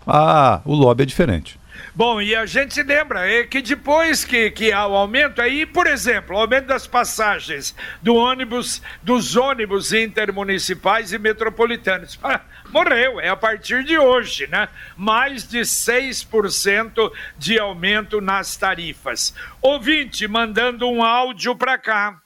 ah, 0.06 0.62
o 0.66 0.76
lobby 0.76 1.04
é 1.04 1.06
diferente. 1.06 1.63
Bom, 1.96 2.20
e 2.20 2.36
a 2.36 2.44
gente 2.48 2.82
lembra 2.82 3.30
é 3.30 3.44
que 3.44 3.62
depois 3.62 4.26
que, 4.26 4.50
que 4.50 4.72
há 4.72 4.88
o 4.88 4.96
aumento 4.96 5.40
aí, 5.40 5.64
por 5.64 5.86
exemplo, 5.86 6.36
o 6.36 6.40
aumento 6.40 6.66
das 6.66 6.88
passagens 6.88 7.76
do 8.02 8.16
ônibus, 8.16 8.82
dos 9.04 9.36
ônibus 9.36 9.94
intermunicipais 9.94 11.14
e 11.14 11.20
metropolitanos. 11.20 12.20
Ah, 12.24 12.42
morreu, 12.72 13.20
é 13.20 13.30
a 13.30 13.36
partir 13.36 13.84
de 13.84 13.96
hoje, 13.96 14.48
né? 14.48 14.70
Mais 14.98 15.48
de 15.48 15.60
6% 15.60 17.12
de 17.38 17.60
aumento 17.60 18.20
nas 18.20 18.58
tarifas. 18.58 19.32
Ouvinte 19.62 20.28
mandando 20.28 20.90
um 20.90 21.04
áudio 21.04 21.56
para 21.56 21.78
cá. 21.78 22.20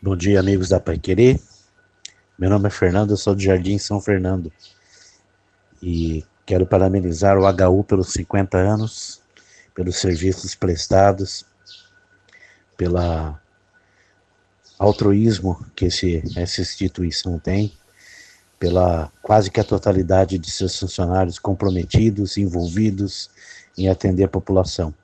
Bom 0.00 0.16
dia, 0.16 0.40
amigos 0.40 0.70
da 0.70 0.80
Pai 0.80 0.98
Querer. 0.98 1.38
Meu 2.38 2.48
nome 2.48 2.68
é 2.68 2.70
Fernando, 2.70 3.10
eu 3.10 3.16
sou 3.18 3.34
do 3.34 3.42
Jardim 3.42 3.76
São 3.76 4.00
Fernando. 4.00 4.50
E 5.82 6.24
Quero 6.48 6.64
parabenizar 6.64 7.36
o 7.36 7.42
HU 7.46 7.84
pelos 7.84 8.10
50 8.14 8.56
anos, 8.56 9.20
pelos 9.74 9.96
serviços 9.96 10.54
prestados, 10.54 11.44
pela 12.74 13.38
altruísmo 14.78 15.62
que 15.76 15.84
esse, 15.84 16.22
essa 16.34 16.62
instituição 16.62 17.38
tem, 17.38 17.70
pela 18.58 19.12
quase 19.20 19.50
que 19.50 19.60
a 19.60 19.64
totalidade 19.64 20.38
de 20.38 20.50
seus 20.50 20.78
funcionários 20.78 21.38
comprometidos, 21.38 22.38
envolvidos 22.38 23.28
em 23.76 23.90
atender 23.90 24.24
a 24.24 24.28
população. 24.28 24.94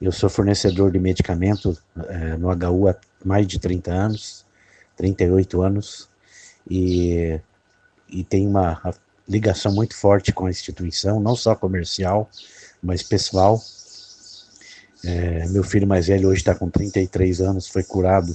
Eu 0.00 0.12
sou 0.12 0.30
fornecedor 0.30 0.92
de 0.92 1.00
medicamento 1.00 1.76
é, 2.06 2.36
no 2.36 2.50
HU 2.50 2.86
há 2.86 2.94
mais 3.24 3.48
de 3.48 3.58
30 3.58 3.90
anos, 3.92 4.46
38 4.96 5.60
anos, 5.60 6.08
e, 6.70 7.40
e 8.08 8.22
tenho 8.22 8.48
uma 8.48 8.80
ligação 9.28 9.72
muito 9.72 9.94
forte 9.94 10.32
com 10.32 10.46
a 10.46 10.50
instituição, 10.50 11.20
não 11.20 11.36
só 11.36 11.54
comercial, 11.54 12.30
mas 12.82 13.02
pessoal. 13.02 13.62
É, 15.04 15.46
meu 15.48 15.62
filho 15.62 15.86
mais 15.86 16.08
velho 16.08 16.28
hoje 16.28 16.40
está 16.40 16.54
com 16.54 16.68
33 16.68 17.40
anos, 17.40 17.68
foi 17.68 17.84
curado 17.84 18.34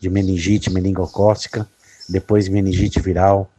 de 0.00 0.10
meningite 0.10 0.68
meningocócica, 0.70 1.66
depois 2.08 2.48
meningite 2.48 3.00
viral, 3.00 3.50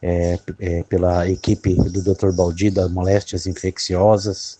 é, 0.00 0.38
é, 0.58 0.82
pela 0.84 1.28
equipe 1.28 1.74
do 1.74 2.02
Dr. 2.02 2.32
Baldi 2.32 2.70
das 2.70 2.90
moléstias 2.90 3.46
infecciosas, 3.46 4.58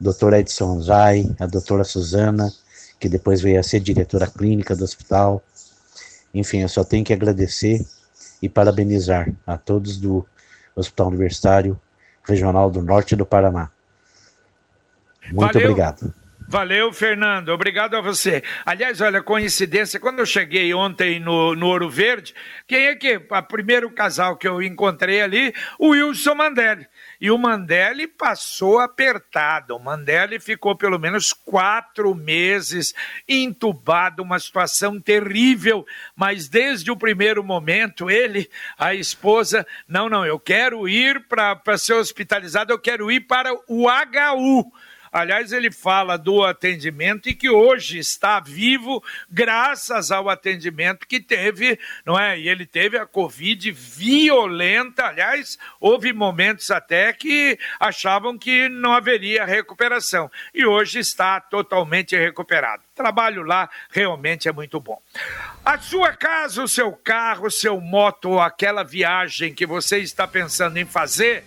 Dr. 0.00 0.34
Edson 0.34 0.80
Zay, 0.82 1.34
a 1.38 1.46
doutora 1.46 1.82
Suzana, 1.82 2.52
que 3.00 3.08
depois 3.08 3.40
veio 3.40 3.58
a 3.58 3.62
ser 3.62 3.80
diretora 3.80 4.26
clínica 4.26 4.76
do 4.76 4.84
hospital. 4.84 5.42
Enfim, 6.34 6.58
eu 6.58 6.68
só 6.68 6.84
tenho 6.84 7.04
que 7.04 7.12
agradecer 7.12 7.84
e 8.42 8.48
parabenizar 8.48 9.32
a 9.46 9.56
todos 9.56 9.96
do 9.96 10.26
Hospital 10.76 11.08
Universitário 11.08 11.80
Regional 12.22 12.70
do 12.70 12.82
Norte 12.82 13.16
do 13.16 13.24
Paraná. 13.24 13.70
Muito 15.32 15.54
Valeu. 15.54 15.70
obrigado. 15.70 16.14
Valeu, 16.48 16.92
Fernando. 16.92 17.48
Obrigado 17.48 17.96
a 17.96 18.00
você. 18.00 18.42
Aliás, 18.64 19.00
olha, 19.00 19.20
coincidência, 19.20 19.98
quando 19.98 20.20
eu 20.20 20.26
cheguei 20.26 20.72
ontem 20.72 21.18
no, 21.18 21.56
no 21.56 21.66
Ouro 21.66 21.90
Verde, 21.90 22.34
quem 22.68 22.86
é 22.86 22.94
que? 22.94 23.16
O 23.16 23.42
primeiro 23.42 23.90
casal 23.90 24.36
que 24.36 24.46
eu 24.46 24.62
encontrei 24.62 25.20
ali, 25.20 25.52
o 25.78 25.88
Wilson 25.88 26.36
Mandelli. 26.36 26.86
E 27.20 27.30
o 27.30 27.38
Mandelli 27.38 28.06
passou 28.06 28.78
apertado. 28.78 29.74
O 29.74 29.78
Mandelli 29.78 30.38
ficou 30.38 30.76
pelo 30.76 30.98
menos 30.98 31.32
quatro 31.32 32.14
meses 32.14 32.94
entubado, 33.28 34.22
uma 34.22 34.38
situação 34.38 35.00
terrível. 35.00 35.86
Mas 36.14 36.48
desde 36.48 36.90
o 36.90 36.96
primeiro 36.96 37.42
momento, 37.42 38.10
ele, 38.10 38.50
a 38.78 38.94
esposa, 38.94 39.66
não, 39.88 40.08
não, 40.08 40.24
eu 40.24 40.38
quero 40.38 40.88
ir 40.88 41.26
para 41.26 41.78
ser 41.78 41.94
hospitalizado, 41.94 42.72
eu 42.72 42.78
quero 42.78 43.10
ir 43.10 43.20
para 43.20 43.52
o 43.68 43.86
HU 43.88 44.72
Aliás, 45.12 45.52
ele 45.52 45.70
fala 45.70 46.16
do 46.16 46.44
atendimento 46.44 47.28
e 47.28 47.34
que 47.34 47.48
hoje 47.48 47.98
está 47.98 48.40
vivo 48.40 49.02
graças 49.30 50.10
ao 50.10 50.28
atendimento 50.28 51.06
que 51.06 51.20
teve, 51.20 51.78
não 52.04 52.18
é? 52.18 52.38
E 52.38 52.48
ele 52.48 52.66
teve 52.66 52.98
a 52.98 53.06
Covid 53.06 53.70
violenta. 53.70 55.06
Aliás, 55.06 55.58
houve 55.80 56.12
momentos 56.12 56.70
até 56.70 57.12
que 57.12 57.58
achavam 57.78 58.38
que 58.38 58.68
não 58.68 58.92
haveria 58.92 59.44
recuperação. 59.44 60.30
E 60.54 60.64
hoje 60.64 60.98
está 60.98 61.40
totalmente 61.40 62.16
recuperado. 62.16 62.82
O 62.92 62.96
trabalho 62.96 63.42
lá 63.42 63.68
realmente 63.90 64.48
é 64.48 64.52
muito 64.52 64.80
bom. 64.80 65.00
A 65.64 65.78
sua 65.78 66.12
casa, 66.12 66.62
o 66.62 66.68
seu 66.68 66.92
carro, 66.92 67.46
o 67.46 67.50
seu 67.50 67.80
moto, 67.80 68.38
aquela 68.38 68.82
viagem 68.82 69.54
que 69.54 69.66
você 69.66 69.98
está 69.98 70.26
pensando 70.26 70.78
em 70.78 70.84
fazer 70.84 71.44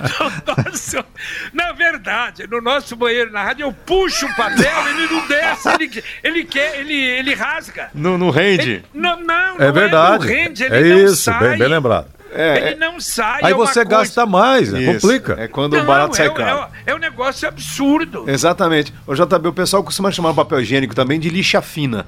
no 0.00 0.54
nosso- 0.64 1.04
na 1.52 1.72
verdade, 1.72 2.46
no 2.48 2.60
nosso 2.60 2.96
banheiro 2.96 3.32
na 3.32 3.42
rádio, 3.42 3.64
eu 3.66 3.72
puxo 3.72 4.26
o 4.26 4.36
papel, 4.36 4.88
ele 4.88 5.06
não 5.12 5.26
desce, 5.26 5.68
ele, 5.74 6.04
ele 6.22 6.44
quer, 6.44 6.80
ele, 6.80 6.94
ele 6.94 7.34
rasga. 7.34 7.90
Não, 7.94 8.16
não 8.18 8.30
rende. 8.30 8.70
Ele- 8.70 8.84
não, 8.94 9.20
não, 9.20 9.56
É 9.58 9.66
não 9.66 9.72
verdade. 9.72 10.24
É, 10.24 10.28
no 10.28 10.32
rende, 10.42 10.64
ele 10.64 10.74
é 10.76 10.80
não 10.94 11.04
isso, 11.04 11.32
bem, 11.38 11.58
bem 11.58 11.68
lembrado. 11.68 12.06
É, 12.34 12.68
Ele 12.68 12.76
não 12.76 12.98
sai. 13.00 13.40
Aí 13.44 13.52
é 13.52 13.54
você 13.54 13.84
coisa- 13.84 13.84
gasta 13.84 14.26
mais, 14.26 14.72
né? 14.72 14.92
Complica. 14.94 15.36
É 15.38 15.48
quando 15.48 15.74
o 15.74 15.78
Não, 15.78 15.84
barato 15.84 16.16
sai 16.16 16.26
é, 16.26 16.30
caro. 16.30 16.68
é, 16.86 16.90
é 16.92 16.94
um 16.94 16.98
negócio 16.98 17.46
absurdo. 17.48 18.24
Exatamente. 18.28 18.92
O 19.06 19.14
JB, 19.14 19.48
o 19.48 19.52
pessoal 19.52 19.82
costuma 19.82 20.10
chamar 20.10 20.30
o 20.30 20.34
papel 20.34 20.60
higiênico 20.60 20.94
também 20.94 21.18
de 21.20 21.28
lixa 21.28 21.60
fina. 21.62 22.06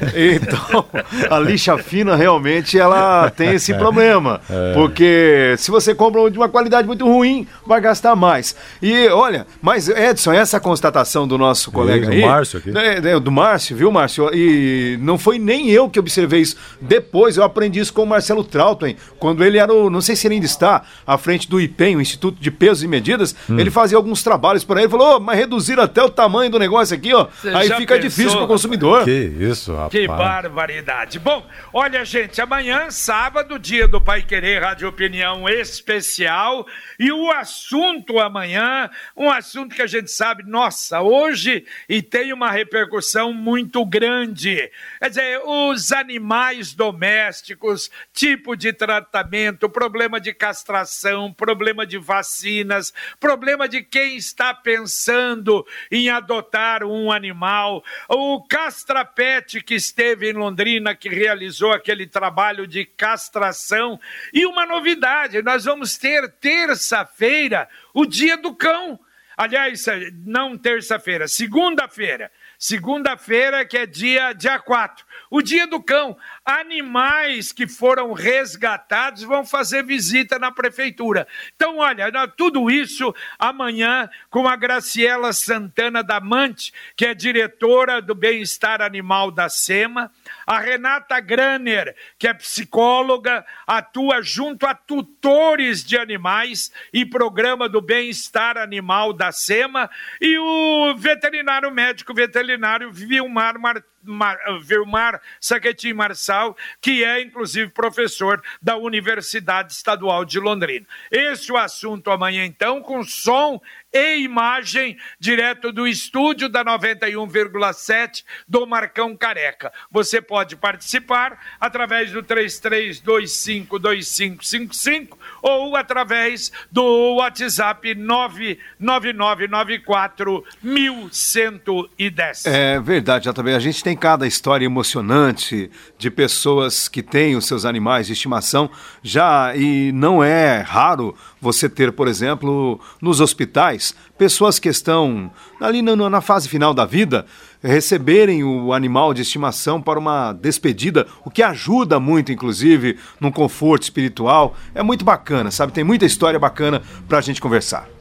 Então, 0.14 0.84
a 1.30 1.38
lixa 1.38 1.76
fina 1.78 2.16
realmente 2.16 2.78
ela 2.78 3.30
tem 3.30 3.50
esse 3.54 3.72
problema. 3.74 4.40
Porque 4.74 5.54
se 5.58 5.70
você 5.70 5.94
compra 5.94 6.20
um 6.22 6.30
de 6.30 6.38
uma 6.38 6.48
qualidade 6.48 6.86
muito 6.86 7.04
ruim, 7.06 7.46
vai 7.66 7.80
gastar 7.80 8.14
mais. 8.16 8.56
E 8.82 9.08
olha, 9.08 9.46
mas 9.60 9.88
Edson, 9.88 10.32
essa 10.32 10.58
constatação 10.60 11.26
do 11.26 11.36
nosso 11.38 11.70
colega 11.70 12.06
do 12.06 12.12
aí, 12.12 12.20
Márcio 12.22 12.58
aqui. 12.58 12.70
né, 12.70 13.00
né, 13.00 13.20
do 13.20 13.30
Márcio, 13.30 13.76
viu, 13.76 13.90
Márcio? 13.90 14.30
E 14.32 14.98
não 15.00 15.18
foi 15.18 15.38
nem 15.38 15.70
eu 15.70 15.88
que 15.88 15.98
observei 15.98 16.40
isso. 16.40 16.56
Depois 16.80 17.36
eu 17.36 17.44
aprendi 17.44 17.80
isso 17.80 17.92
com 17.92 18.02
o 18.02 18.06
Marcelo 18.06 18.44
Trautem, 18.44 18.96
quando 19.18 19.44
ele 19.44 19.58
era 19.66 19.74
o, 19.74 19.90
não 19.90 20.00
sei 20.00 20.16
se 20.16 20.26
ele 20.26 20.34
ainda 20.34 20.46
está, 20.46 20.82
à 21.06 21.18
frente 21.18 21.48
do 21.48 21.60
IPEM, 21.60 21.96
o 21.96 22.00
Instituto 22.00 22.40
de 22.40 22.50
Pesos 22.50 22.82
e 22.82 22.88
Medidas, 22.88 23.34
Hum. 23.48 23.58
ele 23.58 23.70
fazia 23.70 23.96
alguns 23.96 24.22
trabalhos 24.22 24.64
por 24.64 24.76
aí, 24.76 24.84
ele 24.84 24.90
falou, 24.90 25.16
"Ô, 25.16 25.20
mas 25.20 25.38
reduziram 25.38 25.82
até 25.82 26.02
o 26.02 26.08
tamanho 26.08 26.50
do 26.50 26.58
negócio 26.58 26.96
aqui, 26.96 27.12
ó. 27.14 27.24
Você 27.26 27.48
Aí 27.50 27.68
fica 27.68 27.94
pensou, 27.94 27.98
difícil 28.00 28.30
pro 28.30 28.40
rapaz? 28.40 28.48
consumidor. 28.48 29.04
Que 29.04 29.10
isso, 29.40 29.72
rapaz. 29.72 29.90
Que 29.92 30.06
barbaridade. 30.06 31.18
Bom, 31.18 31.46
olha, 31.72 32.04
gente, 32.04 32.40
amanhã, 32.40 32.90
sábado, 32.90 33.58
dia 33.58 33.86
do 33.88 34.00
Pai 34.00 34.22
Querer 34.22 34.62
Rádio 34.62 34.88
Opinião 34.88 35.48
Especial. 35.48 36.66
E 36.98 37.10
o 37.10 37.30
assunto 37.30 38.18
amanhã, 38.18 38.90
um 39.16 39.30
assunto 39.30 39.74
que 39.74 39.82
a 39.82 39.86
gente 39.86 40.10
sabe, 40.10 40.42
nossa, 40.46 41.00
hoje, 41.00 41.64
e 41.88 42.02
tem 42.02 42.32
uma 42.32 42.50
repercussão 42.50 43.32
muito 43.32 43.84
grande. 43.86 44.70
Quer 45.00 45.08
dizer, 45.08 45.40
os 45.44 45.92
animais 45.92 46.74
domésticos, 46.74 47.90
tipo 48.12 48.56
de 48.56 48.72
tratamento, 48.72 49.55
problema 49.56 50.20
de 50.20 50.34
castração, 50.34 51.32
problema 51.32 51.86
de 51.86 51.98
vacinas, 51.98 52.92
problema 53.18 53.68
de 53.68 53.82
quem 53.82 54.16
está 54.16 54.52
pensando 54.52 55.66
em 55.90 56.10
adotar 56.10 56.84
um 56.84 57.10
animal. 57.10 57.82
O 58.08 58.42
Castrapet, 58.46 59.62
que 59.62 59.74
esteve 59.74 60.30
em 60.30 60.34
Londrina, 60.34 60.94
que 60.94 61.08
realizou 61.08 61.72
aquele 61.72 62.06
trabalho 62.06 62.66
de 62.66 62.84
castração. 62.84 63.98
E 64.32 64.44
uma 64.44 64.66
novidade: 64.66 65.42
nós 65.42 65.64
vamos 65.64 65.96
ter 65.96 66.30
terça-feira 66.32 67.68
o 67.94 68.04
Dia 68.04 68.36
do 68.36 68.54
Cão. 68.54 69.00
Aliás, 69.36 69.84
não 70.24 70.56
terça-feira, 70.56 71.28
segunda-feira. 71.28 72.30
Segunda-feira, 72.58 73.66
que 73.66 73.76
é 73.76 73.84
dia, 73.84 74.32
dia 74.32 74.58
4. 74.58 75.04
O 75.30 75.42
dia 75.42 75.66
do 75.66 75.82
cão. 75.82 76.16
Animais 76.46 77.50
que 77.50 77.66
foram 77.66 78.12
resgatados 78.12 79.24
vão 79.24 79.44
fazer 79.44 79.82
visita 79.82 80.38
na 80.38 80.52
prefeitura. 80.52 81.26
Então, 81.56 81.78
olha, 81.78 82.06
tudo 82.28 82.70
isso 82.70 83.12
amanhã 83.36 84.08
com 84.30 84.46
a 84.46 84.54
Graciela 84.54 85.32
Santana 85.32 86.04
Damante, 86.04 86.72
que 86.94 87.04
é 87.04 87.14
diretora 87.14 88.00
do 88.00 88.14
Bem-Estar 88.14 88.80
Animal 88.80 89.32
da 89.32 89.48
SEMA, 89.48 90.12
a 90.46 90.60
Renata 90.60 91.18
Graner, 91.18 91.96
que 92.16 92.28
é 92.28 92.34
psicóloga, 92.34 93.44
atua 93.66 94.22
junto 94.22 94.66
a 94.66 94.74
tutores 94.74 95.82
de 95.82 95.98
animais 95.98 96.70
e 96.92 97.04
programa 97.04 97.68
do 97.68 97.80
Bem-Estar 97.80 98.56
Animal 98.56 99.12
da 99.12 99.32
SEMA, 99.32 99.90
e 100.20 100.38
o 100.38 100.94
veterinário 100.96 101.72
médico 101.72 102.14
veterinário 102.14 102.92
Vilmar 102.92 103.58
Mar... 103.58 103.82
Mar... 104.06 104.38
Vilmar 104.62 105.20
Saquetim 105.40 105.92
Marçal, 105.92 106.56
que 106.80 107.04
é 107.04 107.20
inclusive 107.20 107.70
professor 107.70 108.42
da 108.60 108.76
Universidade 108.76 109.72
Estadual 109.72 110.24
de 110.24 110.38
Londrina. 110.38 110.86
Esse 111.10 111.50
é 111.50 111.54
o 111.54 111.56
assunto 111.56 112.10
amanhã, 112.10 112.44
então, 112.44 112.80
com 112.80 113.02
som 113.02 113.60
e 113.96 114.18
imagem 114.18 114.98
direto 115.18 115.72
do 115.72 115.88
estúdio 115.88 116.50
da 116.50 116.62
91,7 116.62 118.24
do 118.46 118.66
Marcão 118.66 119.16
Careca. 119.16 119.72
Você 119.90 120.20
pode 120.20 120.54
participar 120.54 121.56
através 121.58 122.12
do 122.12 122.22
33252555 122.22 125.16
ou 125.40 125.74
através 125.74 126.52
do 126.70 127.14
WhatsApp 127.14 127.94
99994 127.94 130.44
1110. 130.62 132.44
É 132.44 132.78
verdade, 132.78 133.30
JB. 133.30 133.54
A 133.54 133.58
gente 133.58 133.82
tem 133.82 133.96
cada 133.96 134.26
história 134.26 134.66
emocionante 134.66 135.70
de 135.96 136.10
pessoas 136.10 136.86
que 136.86 137.02
têm 137.02 137.34
os 137.34 137.46
seus 137.46 137.64
animais 137.64 138.08
de 138.08 138.12
estimação 138.12 138.70
já 139.02 139.56
e 139.56 139.90
não 139.92 140.22
é 140.22 140.58
raro 140.58 141.16
você 141.46 141.68
ter, 141.68 141.92
por 141.92 142.08
exemplo, 142.08 142.80
nos 143.00 143.20
hospitais, 143.20 143.94
pessoas 144.18 144.58
que 144.58 144.68
estão 144.68 145.30
ali 145.60 145.80
na, 145.80 145.94
na 145.94 146.20
fase 146.20 146.48
final 146.48 146.74
da 146.74 146.84
vida 146.84 147.24
receberem 147.62 148.42
o 148.42 148.72
animal 148.72 149.14
de 149.14 149.22
estimação 149.22 149.80
para 149.80 149.98
uma 149.98 150.32
despedida, 150.32 151.06
o 151.24 151.30
que 151.30 151.42
ajuda 151.42 152.00
muito, 152.00 152.32
inclusive, 152.32 152.98
num 153.20 153.30
conforto 153.30 153.84
espiritual. 153.84 154.56
É 154.74 154.82
muito 154.82 155.04
bacana, 155.04 155.52
sabe? 155.52 155.72
Tem 155.72 155.84
muita 155.84 156.04
história 156.04 156.38
bacana 156.38 156.82
pra 157.08 157.20
gente 157.20 157.40
conversar. 157.40 157.95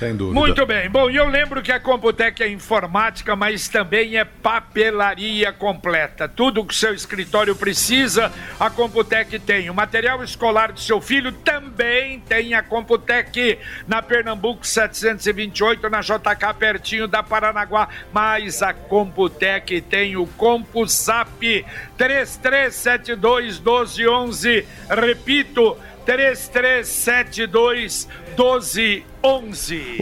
Sem 0.00 0.16
dúvida. 0.16 0.40
Muito 0.40 0.64
bem. 0.64 0.88
Bom, 0.88 1.10
e 1.10 1.16
eu 1.16 1.28
lembro 1.28 1.60
que 1.60 1.70
a 1.70 1.78
Computec 1.78 2.42
é 2.42 2.48
informática, 2.48 3.36
mas 3.36 3.68
também 3.68 4.16
é 4.16 4.24
papelaria 4.24 5.52
completa. 5.52 6.26
Tudo 6.26 6.64
que 6.64 6.72
o 6.72 6.76
seu 6.76 6.94
escritório 6.94 7.54
precisa, 7.54 8.32
a 8.58 8.70
Computec 8.70 9.38
tem. 9.40 9.68
O 9.68 9.74
material 9.74 10.24
escolar 10.24 10.72
do 10.72 10.80
seu 10.80 11.02
filho 11.02 11.32
também 11.32 12.18
tem 12.20 12.54
a 12.54 12.62
Computec. 12.62 13.58
Na 13.86 14.00
Pernambuco 14.00 14.66
728, 14.66 15.90
na 15.90 16.00
JK, 16.00 16.54
pertinho 16.58 17.06
da 17.06 17.22
Paranaguá. 17.22 17.86
Mas 18.10 18.62
a 18.62 18.72
Computec 18.72 19.82
tem 19.82 20.16
o 20.16 20.26
CompuSap 20.26 21.66
3372 21.98 23.58
1211. 23.58 24.66
Repito, 24.88 25.76
3372 26.06 28.08
1211. 28.28 29.09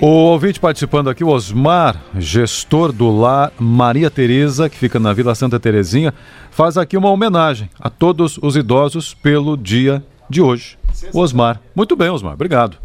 O 0.00 0.06
ouvinte 0.06 0.60
participando 0.60 1.10
aqui, 1.10 1.24
o 1.24 1.28
Osmar, 1.28 2.00
gestor 2.16 2.92
do 2.92 3.10
lar 3.10 3.52
Maria 3.58 4.08
Tereza, 4.10 4.70
que 4.70 4.76
fica 4.76 5.00
na 5.00 5.12
Vila 5.12 5.34
Santa 5.34 5.58
Terezinha, 5.58 6.14
faz 6.52 6.76
aqui 6.76 6.96
uma 6.96 7.10
homenagem 7.10 7.68
a 7.80 7.90
todos 7.90 8.38
os 8.38 8.56
idosos 8.56 9.14
pelo 9.14 9.56
dia 9.56 10.04
de 10.30 10.40
hoje. 10.40 10.78
O 11.12 11.20
Osmar. 11.20 11.60
Muito 11.74 11.96
bem, 11.96 12.08
Osmar. 12.10 12.34
Obrigado. 12.34 12.78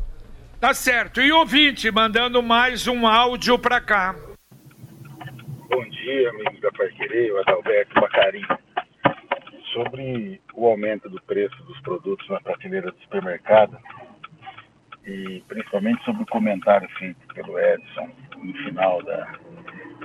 Tá 0.60 0.74
certo. 0.74 1.22
E 1.22 1.32
ouvinte, 1.32 1.92
mandando 1.92 2.42
mais 2.42 2.88
um 2.88 3.06
áudio 3.06 3.60
pra 3.60 3.80
cá. 3.80 4.16
Bom 5.70 5.84
dia, 5.90 6.30
amigos 6.30 6.60
da 6.62 6.72
Parqueria, 6.72 7.36
o 7.36 7.40
Adalberto 7.42 7.94
Bacarim. 7.94 8.46
Sobre 9.74 10.42
o 10.56 10.68
aumento 10.68 11.10
do 11.10 11.22
preço 11.24 11.56
dos 11.64 11.80
produtos 11.82 12.28
na 12.30 12.40
prateleira 12.40 12.92
do 12.92 13.00
supermercado, 13.02 13.78
e 15.06 15.44
principalmente 15.48 16.04
sobre 16.04 16.24
o 16.24 16.28
comentário 16.28 16.88
feito 16.98 17.20
pelo 17.34 17.60
Edson 17.60 18.10
no 18.38 18.54
final 18.64 19.02
da, 19.04 19.34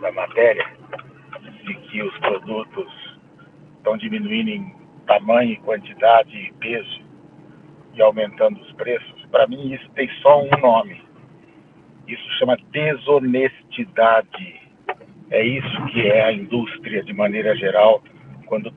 da 0.00 0.12
matéria, 0.12 0.66
de 1.64 1.74
que 1.74 2.02
os 2.02 2.18
produtos 2.18 3.18
estão 3.76 3.96
diminuindo 3.96 4.50
em 4.50 4.74
tamanho, 5.06 5.60
quantidade 5.62 6.36
e 6.36 6.52
peso 6.54 7.08
e 7.94 8.02
aumentando 8.02 8.60
os 8.60 8.72
preços, 8.72 9.26
para 9.30 9.46
mim 9.46 9.72
isso 9.72 9.88
tem 9.90 10.08
só 10.22 10.42
um 10.42 10.50
nome. 10.60 11.02
Isso 12.06 12.30
chama 12.38 12.56
desonestidade. 12.70 14.60
É 15.30 15.44
isso 15.44 15.86
que 15.86 16.06
é 16.06 16.24
a 16.24 16.32
indústria 16.32 17.02
de 17.02 17.12
maneira 17.12 17.54
geral 17.56 18.02
quando, 18.46 18.72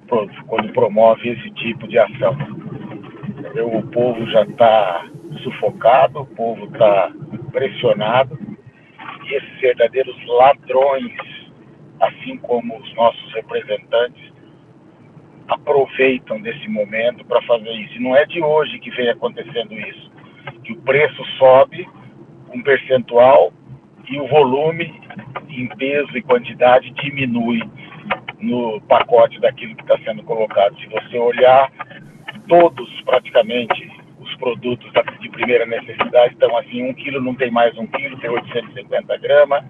quando 0.47 0.73
promove 0.73 1.29
esse 1.29 1.49
tipo 1.51 1.87
de 1.87 1.97
ação. 1.97 2.35
Entendeu? 3.29 3.73
O 3.73 3.87
povo 3.87 4.25
já 4.27 4.43
está 4.43 5.09
sufocado, 5.39 6.21
o 6.21 6.25
povo 6.25 6.65
está 6.65 7.11
pressionado 7.51 8.37
e 9.25 9.35
esses 9.35 9.59
verdadeiros 9.59 10.15
ladrões, 10.25 11.13
assim 11.99 12.37
como 12.37 12.77
os 12.77 12.93
nossos 12.95 13.33
representantes, 13.33 14.31
aproveitam 15.47 16.41
desse 16.41 16.67
momento 16.69 17.25
para 17.25 17.41
fazer 17.43 17.71
isso. 17.71 17.97
E 17.97 18.03
não 18.03 18.15
é 18.15 18.25
de 18.25 18.41
hoje 18.41 18.79
que 18.79 18.91
vem 18.91 19.09
acontecendo 19.09 19.73
isso, 19.73 20.11
que 20.63 20.73
o 20.73 20.81
preço 20.81 21.23
sobe 21.37 21.87
um 22.53 22.61
percentual 22.61 23.53
e 24.09 24.19
o 24.19 24.27
volume 24.27 24.93
em 25.49 25.67
peso 25.67 26.17
e 26.17 26.21
quantidade 26.21 26.91
diminui 26.91 27.61
no 28.39 28.81
pacote 28.81 29.39
daquilo 29.39 29.75
que 29.75 29.83
está 29.83 29.97
sendo 29.99 30.23
colocado. 30.23 30.77
Se 30.79 30.87
você 30.87 31.17
olhar, 31.17 31.71
todos 32.47 32.89
praticamente 33.03 34.00
produtos 34.41 34.91
de 35.19 35.29
primeira 35.29 35.67
necessidade 35.67 36.33
estão 36.33 36.57
assim, 36.57 36.83
um 36.83 36.93
quilo 36.95 37.21
não 37.21 37.35
tem 37.35 37.51
mais 37.51 37.77
um 37.77 37.85
quilo, 37.85 38.19
tem 38.19 38.29
850 38.29 39.17
gramas 39.17 39.63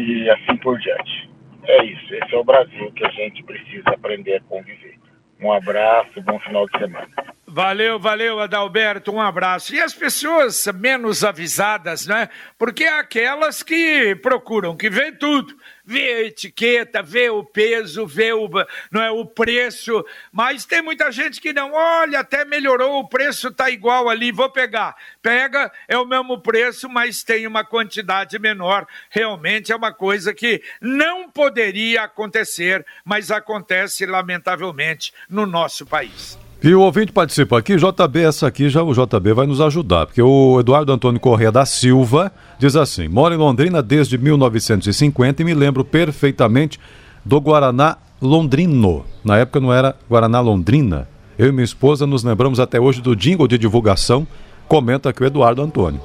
e 0.00 0.30
assim 0.30 0.56
por 0.58 0.78
diante. 0.78 1.28
É 1.64 1.84
isso, 1.84 2.14
esse 2.14 2.34
é 2.34 2.38
o 2.38 2.44
Brasil 2.44 2.92
que 2.92 3.04
a 3.04 3.10
gente 3.10 3.42
precisa 3.42 3.90
aprender 3.90 4.36
a 4.36 4.40
conviver. 4.42 4.94
Um 5.40 5.52
abraço, 5.52 6.22
bom 6.22 6.38
final 6.38 6.66
de 6.68 6.78
semana. 6.78 7.08
Valeu, 7.50 7.98
valeu, 7.98 8.40
Adalberto, 8.40 9.10
um 9.10 9.22
abraço. 9.22 9.74
E 9.74 9.80
as 9.80 9.94
pessoas 9.94 10.66
menos 10.74 11.24
avisadas, 11.24 12.06
né? 12.06 12.28
Porque 12.58 12.84
é 12.84 12.98
aquelas 12.98 13.62
que 13.62 14.14
procuram, 14.16 14.76
que 14.76 14.90
vê 14.90 15.12
tudo, 15.12 15.56
vê 15.82 16.12
a 16.12 16.24
etiqueta, 16.24 17.02
vê 17.02 17.30
o 17.30 17.42
peso, 17.42 18.06
vê 18.06 18.34
o, 18.34 18.50
não 18.90 19.00
é, 19.00 19.10
o 19.10 19.24
preço, 19.24 20.04
mas 20.30 20.66
tem 20.66 20.82
muita 20.82 21.10
gente 21.10 21.40
que 21.40 21.54
não, 21.54 21.72
olha, 21.72 22.20
até 22.20 22.44
melhorou, 22.44 23.00
o 23.00 23.08
preço 23.08 23.50
tá 23.50 23.70
igual 23.70 24.10
ali, 24.10 24.30
vou 24.30 24.50
pegar. 24.50 24.94
Pega, 25.22 25.72
é 25.88 25.96
o 25.96 26.04
mesmo 26.04 26.42
preço, 26.42 26.86
mas 26.86 27.22
tem 27.22 27.46
uma 27.46 27.64
quantidade 27.64 28.38
menor. 28.38 28.86
Realmente 29.08 29.72
é 29.72 29.76
uma 29.76 29.90
coisa 29.90 30.34
que 30.34 30.62
não 30.82 31.30
poderia 31.30 32.02
acontecer, 32.02 32.84
mas 33.02 33.30
acontece 33.30 34.04
lamentavelmente 34.04 35.14
no 35.30 35.46
nosso 35.46 35.86
país. 35.86 36.38
E 36.60 36.74
o 36.74 36.80
ouvinte 36.80 37.12
participa 37.12 37.56
aqui, 37.56 37.76
JB, 37.76 38.20
essa 38.20 38.48
aqui 38.48 38.68
já 38.68 38.82
o 38.82 38.92
JB 38.92 39.32
vai 39.32 39.46
nos 39.46 39.60
ajudar, 39.60 40.06
porque 40.06 40.20
o 40.20 40.58
Eduardo 40.58 40.92
Antônio 40.92 41.20
Corrêa 41.20 41.52
da 41.52 41.64
Silva 41.64 42.32
diz 42.58 42.74
assim: 42.74 43.06
moro 43.06 43.32
em 43.32 43.38
Londrina 43.38 43.80
desde 43.80 44.18
1950 44.18 45.40
e 45.40 45.44
me 45.44 45.54
lembro 45.54 45.84
perfeitamente 45.84 46.80
do 47.24 47.40
Guaraná 47.40 47.96
Londrino. 48.20 49.04
Na 49.22 49.38
época 49.38 49.60
não 49.60 49.72
era 49.72 49.94
Guaraná 50.10 50.40
Londrina. 50.40 51.08
Eu 51.38 51.46
e 51.46 51.52
minha 51.52 51.64
esposa 51.64 52.08
nos 52.08 52.24
lembramos 52.24 52.58
até 52.58 52.80
hoje 52.80 53.00
do 53.00 53.14
jingle 53.14 53.46
de 53.46 53.56
divulgação, 53.56 54.26
comenta 54.66 55.10
aqui 55.10 55.22
o 55.22 55.26
Eduardo 55.26 55.62
Antônio. 55.62 56.00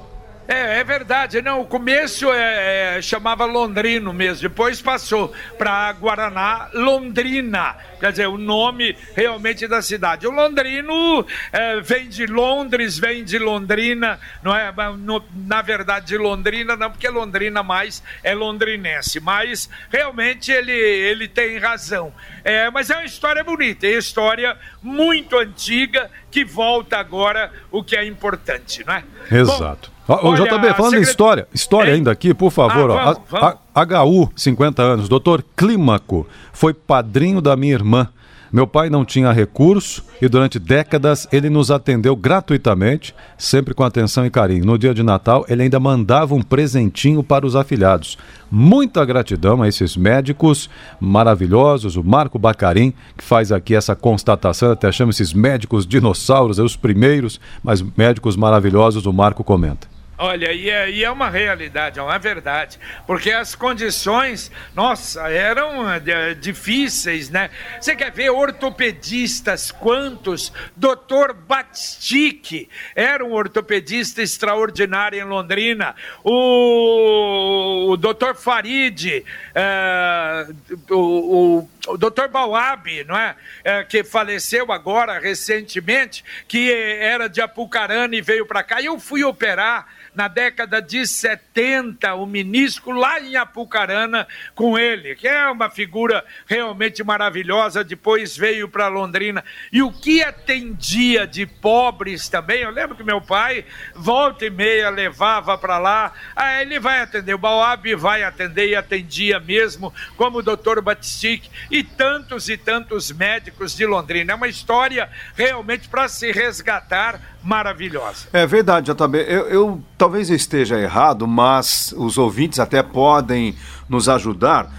É, 0.84 0.86
verdade. 0.86 1.42
Não, 1.42 1.62
o 1.62 1.66
começo 1.66 2.32
é, 2.34 2.98
é, 2.98 3.02
chamava 3.02 3.46
Londrino 3.46 4.12
mesmo, 4.12 4.50
depois 4.50 4.82
passou 4.82 5.34
para 5.58 5.94
Guaraná 5.94 6.70
Londrina, 6.74 7.78
quer 8.02 8.12
dizer, 8.12 8.28
o 8.28 8.38
nome 8.38 8.96
realmente 9.16 9.66
da 9.66 9.82
cidade. 9.82 10.28
O 10.28 10.32
londrino 10.32 11.26
é, 11.54 11.80
vem 11.80 12.10
de 12.10 12.26
Londres, 12.26 13.00
vem 13.00 13.24
de 13.24 13.40
Londrina, 13.40 14.20
não 14.44 14.54
é? 14.54 14.74
No, 14.98 15.24
na 15.34 15.62
verdade, 15.62 16.08
de 16.08 16.18
Londrina 16.18 16.76
não, 16.76 16.92
porque 16.92 17.08
Londrina 17.08 17.64
mais 17.64 18.04
é 18.22 18.36
londrinense, 18.36 19.22
mas 19.22 19.70
realmente 19.90 20.52
ele, 20.52 20.74
ele 20.74 21.30
tem 21.30 21.58
razão. 21.60 22.14
É, 22.44 22.70
mas 22.70 22.90
é 22.90 22.96
uma 22.96 23.06
história 23.06 23.42
bonita, 23.42 23.88
é 23.88 23.92
uma 23.92 24.00
história 24.00 24.58
muito 24.82 25.38
antiga 25.38 26.12
que 26.30 26.44
volta 26.44 26.98
agora, 26.98 27.54
o 27.72 27.82
que 27.82 27.96
é 27.96 28.04
importante, 28.04 28.84
não 28.86 28.96
é? 28.96 29.04
Exato. 29.32 29.90
Bom, 29.90 29.93
Olha, 30.08 30.44
JB, 30.44 30.74
falando 30.74 30.92
secret... 30.92 31.00
em 31.00 31.02
história, 31.02 31.48
história 31.54 31.94
ainda 31.94 32.12
aqui, 32.12 32.34
por 32.34 32.52
favor. 32.52 32.92
Ah, 32.92 33.04
vamos, 33.04 33.20
ó, 33.34 33.56
vamos. 33.76 34.24
HU, 34.26 34.32
50 34.36 34.82
anos, 34.84 35.10
doutor 35.10 35.44
Clímaco, 35.56 36.28
foi 36.52 36.74
padrinho 36.74 37.42
da 37.42 37.56
minha 37.56 37.74
irmã. 37.74 38.10
Meu 38.54 38.68
pai 38.68 38.88
não 38.88 39.04
tinha 39.04 39.32
recurso 39.32 40.06
e 40.22 40.30
durante 40.30 40.60
décadas 40.60 41.28
ele 41.32 41.50
nos 41.50 41.72
atendeu 41.72 42.16
gratuitamente, 42.16 43.16
sempre 43.36 43.74
com 43.74 43.84
atenção 43.84 44.28
e 44.28 44.30
carinho. 44.30 44.64
No 44.64 44.78
dia 44.78 44.94
de 44.94 45.02
Natal, 45.02 45.44
ele 45.50 45.64
ainda 45.64 45.80
mandava 45.80 46.36
um 46.36 46.42
presentinho 46.44 47.24
para 47.24 47.48
os 47.48 47.56
afilhados. 47.56 48.16
Muita 48.52 49.04
gratidão 49.06 49.64
a 49.64 49.68
esses 49.68 49.98
médicos 49.98 50.70
maravilhosos, 51.00 51.96
o 51.96 52.04
Marco 52.04 52.38
Bacarim, 52.38 52.94
que 53.18 53.24
faz 53.24 53.52
aqui 53.52 53.74
essa 53.74 53.96
constatação, 53.96 54.72
até 54.72 54.92
chama 54.92 55.10
esses 55.10 55.34
médicos 55.34 55.88
dinossauros, 55.88 56.60
é 56.60 56.62
os 56.62 56.76
primeiros, 56.76 57.42
mas 57.64 57.82
médicos 57.98 58.36
maravilhosos, 58.36 59.08
o 59.08 59.12
Marco 59.12 59.44
comenta. 59.44 59.93
Olha, 60.18 60.52
e 60.52 60.70
é, 60.70 60.92
e 60.92 61.04
é, 61.04 61.10
uma 61.10 61.28
realidade, 61.28 62.00
é 62.00 62.02
uma 62.02 62.20
verdade, 62.20 62.80
porque 63.08 63.32
as 63.32 63.56
condições, 63.56 64.52
nossa, 64.76 65.28
eram 65.28 65.92
é, 65.92 66.36
difíceis, 66.36 67.32
né? 67.32 67.50
Você 67.82 67.96
quer 67.96 68.12
ver 68.12 68.30
ortopedistas, 68.30 69.72
quantos? 69.72 70.54
Doutor 70.76 71.34
Batstic 71.34 72.70
era 72.96 73.26
um 73.26 73.32
ortopedista 73.32 74.22
extraordinário 74.22 75.20
em 75.20 75.24
Londrina, 75.24 75.96
o, 76.24 77.90
o 77.90 77.98
doutor 77.98 78.36
Farid, 78.36 79.26
é, 79.56 80.48
o, 80.92 81.58
o 81.60 81.70
o 81.88 81.98
doutor 81.98 82.30
Bauab, 82.30 83.04
não 83.04 83.18
é? 83.18 83.36
é? 83.64 83.84
que 83.84 84.04
faleceu 84.04 84.72
agora 84.72 85.20
recentemente, 85.20 86.24
que 86.48 86.72
era 86.72 87.28
de 87.28 87.42
Apucarana 87.42 88.16
e 88.16 88.22
veio 88.22 88.46
para 88.46 88.64
cá. 88.64 88.82
Eu 88.82 89.00
fui 89.00 89.24
operar 89.24 89.88
na 90.16 90.28
década 90.28 90.82
de 90.82 91.06
70, 91.06 92.14
o 92.14 92.26
ministro 92.26 92.92
lá 92.92 93.20
em 93.20 93.36
Apucarana 93.36 94.28
com 94.54 94.78
ele, 94.78 95.16
que 95.16 95.28
é 95.28 95.48
uma 95.48 95.70
figura 95.70 96.24
realmente 96.46 97.04
maravilhosa. 97.04 97.84
Depois 97.84 98.38
veio 98.38 98.70
para 98.70 98.88
Londrina. 98.88 99.44
E 99.72 99.82
o 99.82 99.92
que 99.92 100.24
atendia 100.24 101.28
de 101.28 101.46
pobres 101.46 102.30
também, 102.30 102.62
eu 102.62 102.70
lembro 102.70 102.96
que 102.96 103.04
meu 103.04 103.20
pai, 103.20 103.66
volta 103.96 104.46
e 104.46 104.50
meia, 104.50 104.90
levava 104.90 105.58
para 105.58 105.78
lá. 105.78 106.14
Ah, 106.36 106.62
ele 106.62 106.80
vai 106.80 107.02
atender, 107.02 107.34
o 107.34 107.38
Bauab 107.38 107.94
vai 107.96 108.24
atender 108.24 108.70
e 108.70 108.76
atendia 108.76 109.40
mesmo, 109.40 109.94
como 110.16 110.38
o 110.38 110.44
doutor 110.44 110.82
Batistic 110.82 111.50
e 111.74 111.84
tantos 111.84 112.50
e 112.50 112.56
tantos 112.56 113.12
médicos 113.12 113.76
de 113.76 113.84
Londrina. 113.84 114.34
É 114.34 114.36
uma 114.36 114.48
história 114.48 115.10
realmente 115.36 115.90
para 115.90 116.08
se 116.08 116.32
resgatar 116.32 117.20
maravilhosa. 117.44 118.28
É 118.32 118.46
verdade, 118.46 118.94
JB. 118.94 119.18
Eu, 119.28 119.48
eu 119.48 119.84
talvez 119.98 120.30
eu 120.30 120.36
esteja 120.36 120.80
errado, 120.80 121.28
mas 121.28 121.92
os 121.98 122.20
ouvintes 122.20 122.60
até 122.60 122.84
podem 122.84 123.58
nos 123.90 124.08
ajudar. 124.08 124.72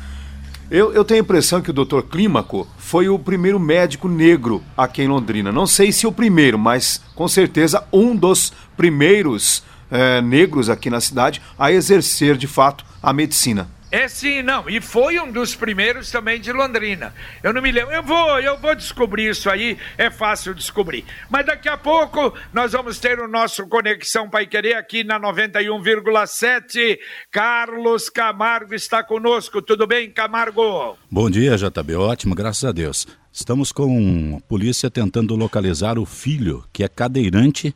Eu, 0.71 0.93
eu, 0.93 1.05
tenho 1.05 1.21
a 1.21 1.25
impressão 1.25 1.61
que 1.61 1.71
o 1.71 1.73
Dr. 1.73 2.03
Clímaco 2.03 2.65
foi 2.79 3.09
o 3.09 3.19
primeiro 3.19 3.59
médico 3.59 4.09
negro 4.09 4.63
aqui 4.77 5.03
em 5.03 5.09
Londrina. 5.09 5.51
Não 5.51 5.67
sei 5.67 5.91
se 5.91 6.07
o 6.07 6.13
primeiro, 6.13 6.57
mas 6.61 7.03
com 7.17 7.27
certeza 7.27 7.85
um 7.93 8.15
dos 8.15 8.53
primeiros 8.77 9.65
é, 9.91 10.23
negros 10.23 10.71
aqui 10.71 10.89
na 10.89 11.01
cidade 11.01 11.43
a 11.59 11.73
exercer 11.73 12.37
de 12.37 12.47
fato 12.47 12.85
a 13.03 13.13
medicina. 13.13 13.69
É 13.95 14.09
sim, 14.09 14.43
não. 14.43 14.69
E 14.69 14.81
foi 14.81 15.21
um 15.21 15.31
dos 15.31 15.55
primeiros 15.55 16.11
também 16.11 16.41
de 16.41 16.51
Londrina. 16.51 17.15
Eu 17.45 17.53
não 17.53 17.63
me 17.63 17.71
lembro. 17.71 17.95
Eu 17.95 18.03
vou, 18.03 18.41
eu 18.41 18.59
vou 18.59 18.75
descobrir 18.75 19.31
isso 19.31 19.49
aí. 19.49 19.79
É 19.97 20.11
fácil 20.11 20.53
descobrir. 20.53 21.05
Mas 21.31 21.47
daqui 21.47 21.69
a 21.69 21.77
pouco 21.77 22.35
nós 22.53 22.73
vamos 22.73 22.99
ter 22.99 23.21
o 23.21 23.29
nosso 23.29 23.69
Conexão 23.69 24.29
Pai 24.29 24.49
Querer 24.49 24.75
aqui 24.75 25.05
na 25.05 25.21
91,7. 25.21 26.99
Carlos 27.31 28.11
Camargo 28.11 28.75
está 28.75 29.01
conosco. 29.05 29.63
Tudo 29.63 29.87
bem, 29.87 30.11
Camargo? 30.11 30.99
Bom 31.09 31.31
dia, 31.31 31.57
JB. 31.57 31.95
Ótimo, 31.95 32.35
graças 32.35 32.65
a 32.65 32.73
Deus. 32.73 33.07
Estamos 33.33 33.71
com 33.71 34.41
a 34.43 34.49
polícia 34.49 34.91
tentando 34.91 35.37
localizar 35.37 36.01
o 36.01 36.05
filho, 36.05 36.65
que 36.73 36.83
é 36.83 36.89
cadeirante 36.89 37.73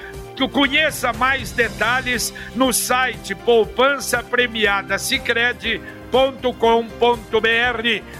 conheça 0.51 1.13
mais 1.13 1.51
detalhes 1.51 2.33
no 2.55 2.73
site 2.73 3.35
poupança 3.35 4.23
premiada 4.23 4.97
Sicredi.com 4.97 5.98
com.br 6.11 6.89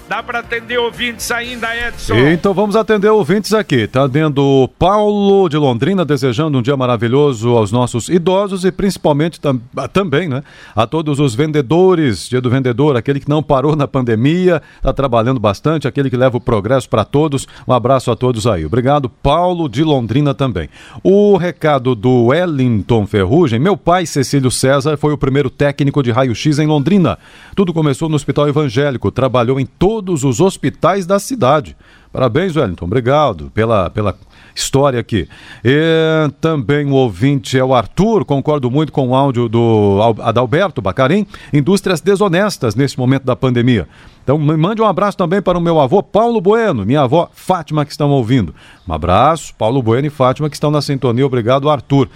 Dá 0.08 0.24
para 0.24 0.40
atender 0.40 0.78
ouvintes 0.78 1.30
ainda, 1.32 1.68
Edson? 1.76 2.16
Então 2.16 2.54
vamos 2.54 2.76
atender 2.76 3.10
ouvintes 3.10 3.54
aqui. 3.54 3.88
Tá 3.88 4.10
o 4.38 4.68
Paulo 4.68 5.48
de 5.50 5.58
Londrina 5.58 6.04
desejando 6.04 6.58
um 6.58 6.62
dia 6.62 6.76
maravilhoso 6.76 7.50
aos 7.56 7.72
nossos 7.72 8.10
idosos 8.10 8.66
e 8.66 8.72
principalmente 8.72 9.40
tam 9.40 9.60
também, 9.94 10.28
né, 10.28 10.44
a 10.76 10.88
todos 10.88 11.20
os 11.20 11.36
vendedores, 11.36 12.28
dia 12.28 12.42
do 12.42 12.50
vendedor, 12.50 12.96
aquele 12.96 13.20
que 13.20 13.30
não 13.30 13.44
parou 13.44 13.76
na 13.76 13.88
pandemia, 13.88 14.62
está 14.78 14.92
trabalhando 14.94 15.40
bastante, 15.40 15.88
aquele 15.88 16.10
que 16.10 16.18
leva 16.18 16.38
o 16.38 16.42
progresso 16.42 16.90
para 16.90 17.06
todos. 17.06 17.48
Um 17.68 17.74
abraço 17.74 18.12
a 18.12 18.16
todos 18.16 18.48
aí. 18.48 18.66
Obrigado, 18.66 19.10
Paulo 19.10 19.70
de 19.70 19.84
Londrina 19.84 20.34
também. 20.34 20.70
O 21.04 21.38
recado 21.38 21.96
do 21.96 22.26
Wellington 22.28 23.06
Ferrugem, 23.06 23.60
meu 23.60 23.78
pai 23.78 24.06
Cecílio 24.06 24.50
César 24.50 24.98
foi 24.98 25.14
o 25.14 25.18
primeiro 25.18 25.50
técnico 25.50 26.02
de 26.02 26.12
raio-x 26.12 26.60
em 26.60 26.68
Londrina. 26.68 27.18
Tudo 27.56 27.74
começou 27.80 28.10
no 28.10 28.16
Hospital 28.18 28.50
Evangélico, 28.50 29.10
trabalhou 29.10 29.58
em 29.58 29.66
todos 29.66 30.26
os 30.26 30.42
hospitais 30.42 31.06
da 31.06 31.18
cidade. 31.18 31.78
Parabéns, 32.12 32.54
Wellington. 32.54 32.84
Obrigado 32.84 33.50
pela, 33.54 33.90
pela 33.90 34.18
história 34.54 35.00
aqui. 35.00 35.30
E 35.64 36.30
também 36.42 36.86
o 36.88 36.94
ouvinte 36.94 37.58
é 37.58 37.64
o 37.64 37.74
Arthur, 37.74 38.26
concordo 38.26 38.70
muito 38.70 38.92
com 38.92 39.08
o 39.08 39.16
áudio 39.16 39.48
do 39.48 39.98
Adalberto 40.22 40.82
Bacarim, 40.82 41.26
indústrias 41.54 42.02
desonestas 42.02 42.76
nesse 42.76 43.00
momento 43.00 43.24
da 43.24 43.34
pandemia. 43.34 43.88
Então, 44.26 44.38
mande 44.38 44.82
um 44.82 44.86
abraço 44.86 45.16
também 45.16 45.42
para 45.42 45.58
o 45.58 45.62
meu 45.62 45.80
avô 45.80 46.04
Paulo 46.04 46.42
Bueno, 46.42 46.86
minha 46.86 47.04
avó 47.04 47.30
Fátima 47.32 47.86
que 47.86 47.92
estão 47.92 48.10
ouvindo. 48.10 48.54
Um 48.86 48.94
abraço, 48.94 49.54
Paulo 49.58 49.82
Bueno 49.82 50.06
e 50.06 50.10
Fátima 50.10 50.50
que 50.50 50.56
estão 50.58 50.70
na 50.70 50.82
sintonia. 50.82 51.26
Obrigado, 51.26 51.70
Arthur. 51.70 52.10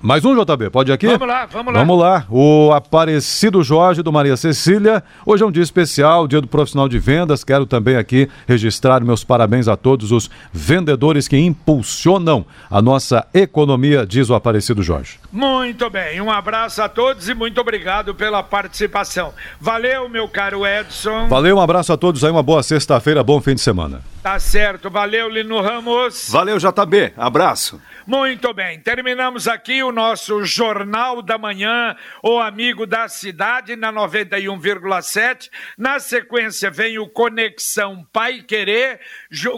Mais 0.00 0.24
um, 0.24 0.34
JB, 0.34 0.70
pode 0.70 0.90
ir 0.90 0.94
aqui? 0.94 1.06
Vamos 1.06 1.26
lá, 1.26 1.46
vamos 1.46 1.74
lá. 1.74 1.80
Vamos 1.80 1.98
lá. 1.98 2.26
O 2.30 2.72
Aparecido 2.72 3.62
Jorge 3.62 4.02
do 4.02 4.12
Maria 4.12 4.36
Cecília. 4.36 5.02
Hoje 5.26 5.42
é 5.42 5.46
um 5.46 5.50
dia 5.50 5.62
especial, 5.62 6.28
dia 6.28 6.40
do 6.40 6.46
profissional 6.46 6.88
de 6.88 6.98
vendas. 6.98 7.42
Quero 7.42 7.66
também 7.66 7.96
aqui 7.96 8.28
registrar 8.46 9.00
meus 9.04 9.24
parabéns 9.24 9.66
a 9.66 9.76
todos 9.76 10.12
os 10.12 10.30
vendedores 10.52 11.26
que 11.26 11.36
impulsionam 11.36 12.46
a 12.70 12.80
nossa 12.80 13.26
economia, 13.34 14.06
diz 14.06 14.30
o 14.30 14.34
Aparecido 14.34 14.82
Jorge. 14.82 15.18
Muito 15.32 15.90
bem, 15.90 16.20
um 16.20 16.30
abraço 16.30 16.80
a 16.82 16.88
todos 16.88 17.28
e 17.28 17.34
muito 17.34 17.60
obrigado 17.60 18.14
pela 18.14 18.42
participação. 18.42 19.32
Valeu, 19.60 20.08
meu 20.08 20.28
caro 20.28 20.66
Edson. 20.66 21.28
Valeu, 21.28 21.56
um 21.56 21.60
abraço 21.60 21.92
a 21.92 21.96
todos 21.96 22.22
aí, 22.22 22.30
uma 22.30 22.42
boa 22.42 22.62
sexta-feira, 22.62 23.22
bom 23.24 23.40
fim 23.40 23.54
de 23.54 23.60
semana. 23.60 24.11
Tá 24.22 24.38
certo, 24.38 24.88
valeu, 24.88 25.28
Lino 25.28 25.60
Ramos. 25.60 26.30
Valeu, 26.30 26.56
JB, 26.56 27.12
abraço. 27.16 27.82
Muito 28.06 28.54
bem, 28.54 28.78
terminamos 28.78 29.48
aqui 29.48 29.82
o 29.82 29.90
nosso 29.90 30.44
Jornal 30.44 31.22
da 31.22 31.36
Manhã, 31.36 31.96
o 32.22 32.38
amigo 32.38 32.86
da 32.86 33.08
cidade, 33.08 33.74
na 33.74 33.92
91,7. 33.92 35.50
Na 35.76 35.98
sequência 35.98 36.70
vem 36.70 37.00
o 37.00 37.08
Conexão 37.08 38.06
Pai 38.12 38.42
Querer, 38.42 39.00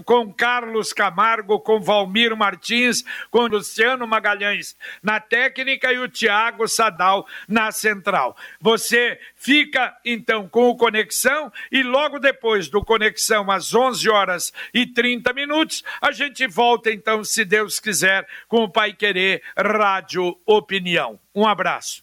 com 0.06 0.32
Carlos 0.32 0.94
Camargo, 0.94 1.60
com 1.60 1.78
Valmir 1.78 2.34
Martins, 2.34 3.04
com 3.30 3.46
Luciano 3.46 4.06
Magalhães 4.06 4.74
na 5.02 5.20
técnica 5.20 5.92
e 5.92 5.98
o 5.98 6.08
Tiago 6.08 6.66
Sadal 6.66 7.26
na 7.46 7.70
central. 7.70 8.34
Você 8.60 9.18
fica 9.44 9.94
então 10.02 10.48
com 10.48 10.70
o 10.70 10.76
Conexão 10.76 11.52
e 11.70 11.82
logo 11.82 12.18
depois 12.18 12.68
do 12.68 12.82
Conexão, 12.82 13.50
às 13.50 13.74
11 13.74 14.08
horas 14.08 14.52
e 14.72 14.86
30 14.86 15.34
minutos, 15.34 15.84
a 16.00 16.10
gente 16.10 16.46
volta 16.46 16.90
então, 16.90 17.22
se 17.22 17.44
Deus 17.44 17.78
quiser 17.78 18.26
com 18.48 18.64
o 18.64 18.70
Pai 18.70 18.94
Querer 18.94 19.42
Rádio 19.56 20.34
Opinião. 20.46 21.18
Um 21.34 21.46
abraço. 21.46 22.02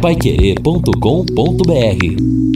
Paiquerê.com.br 0.00 2.47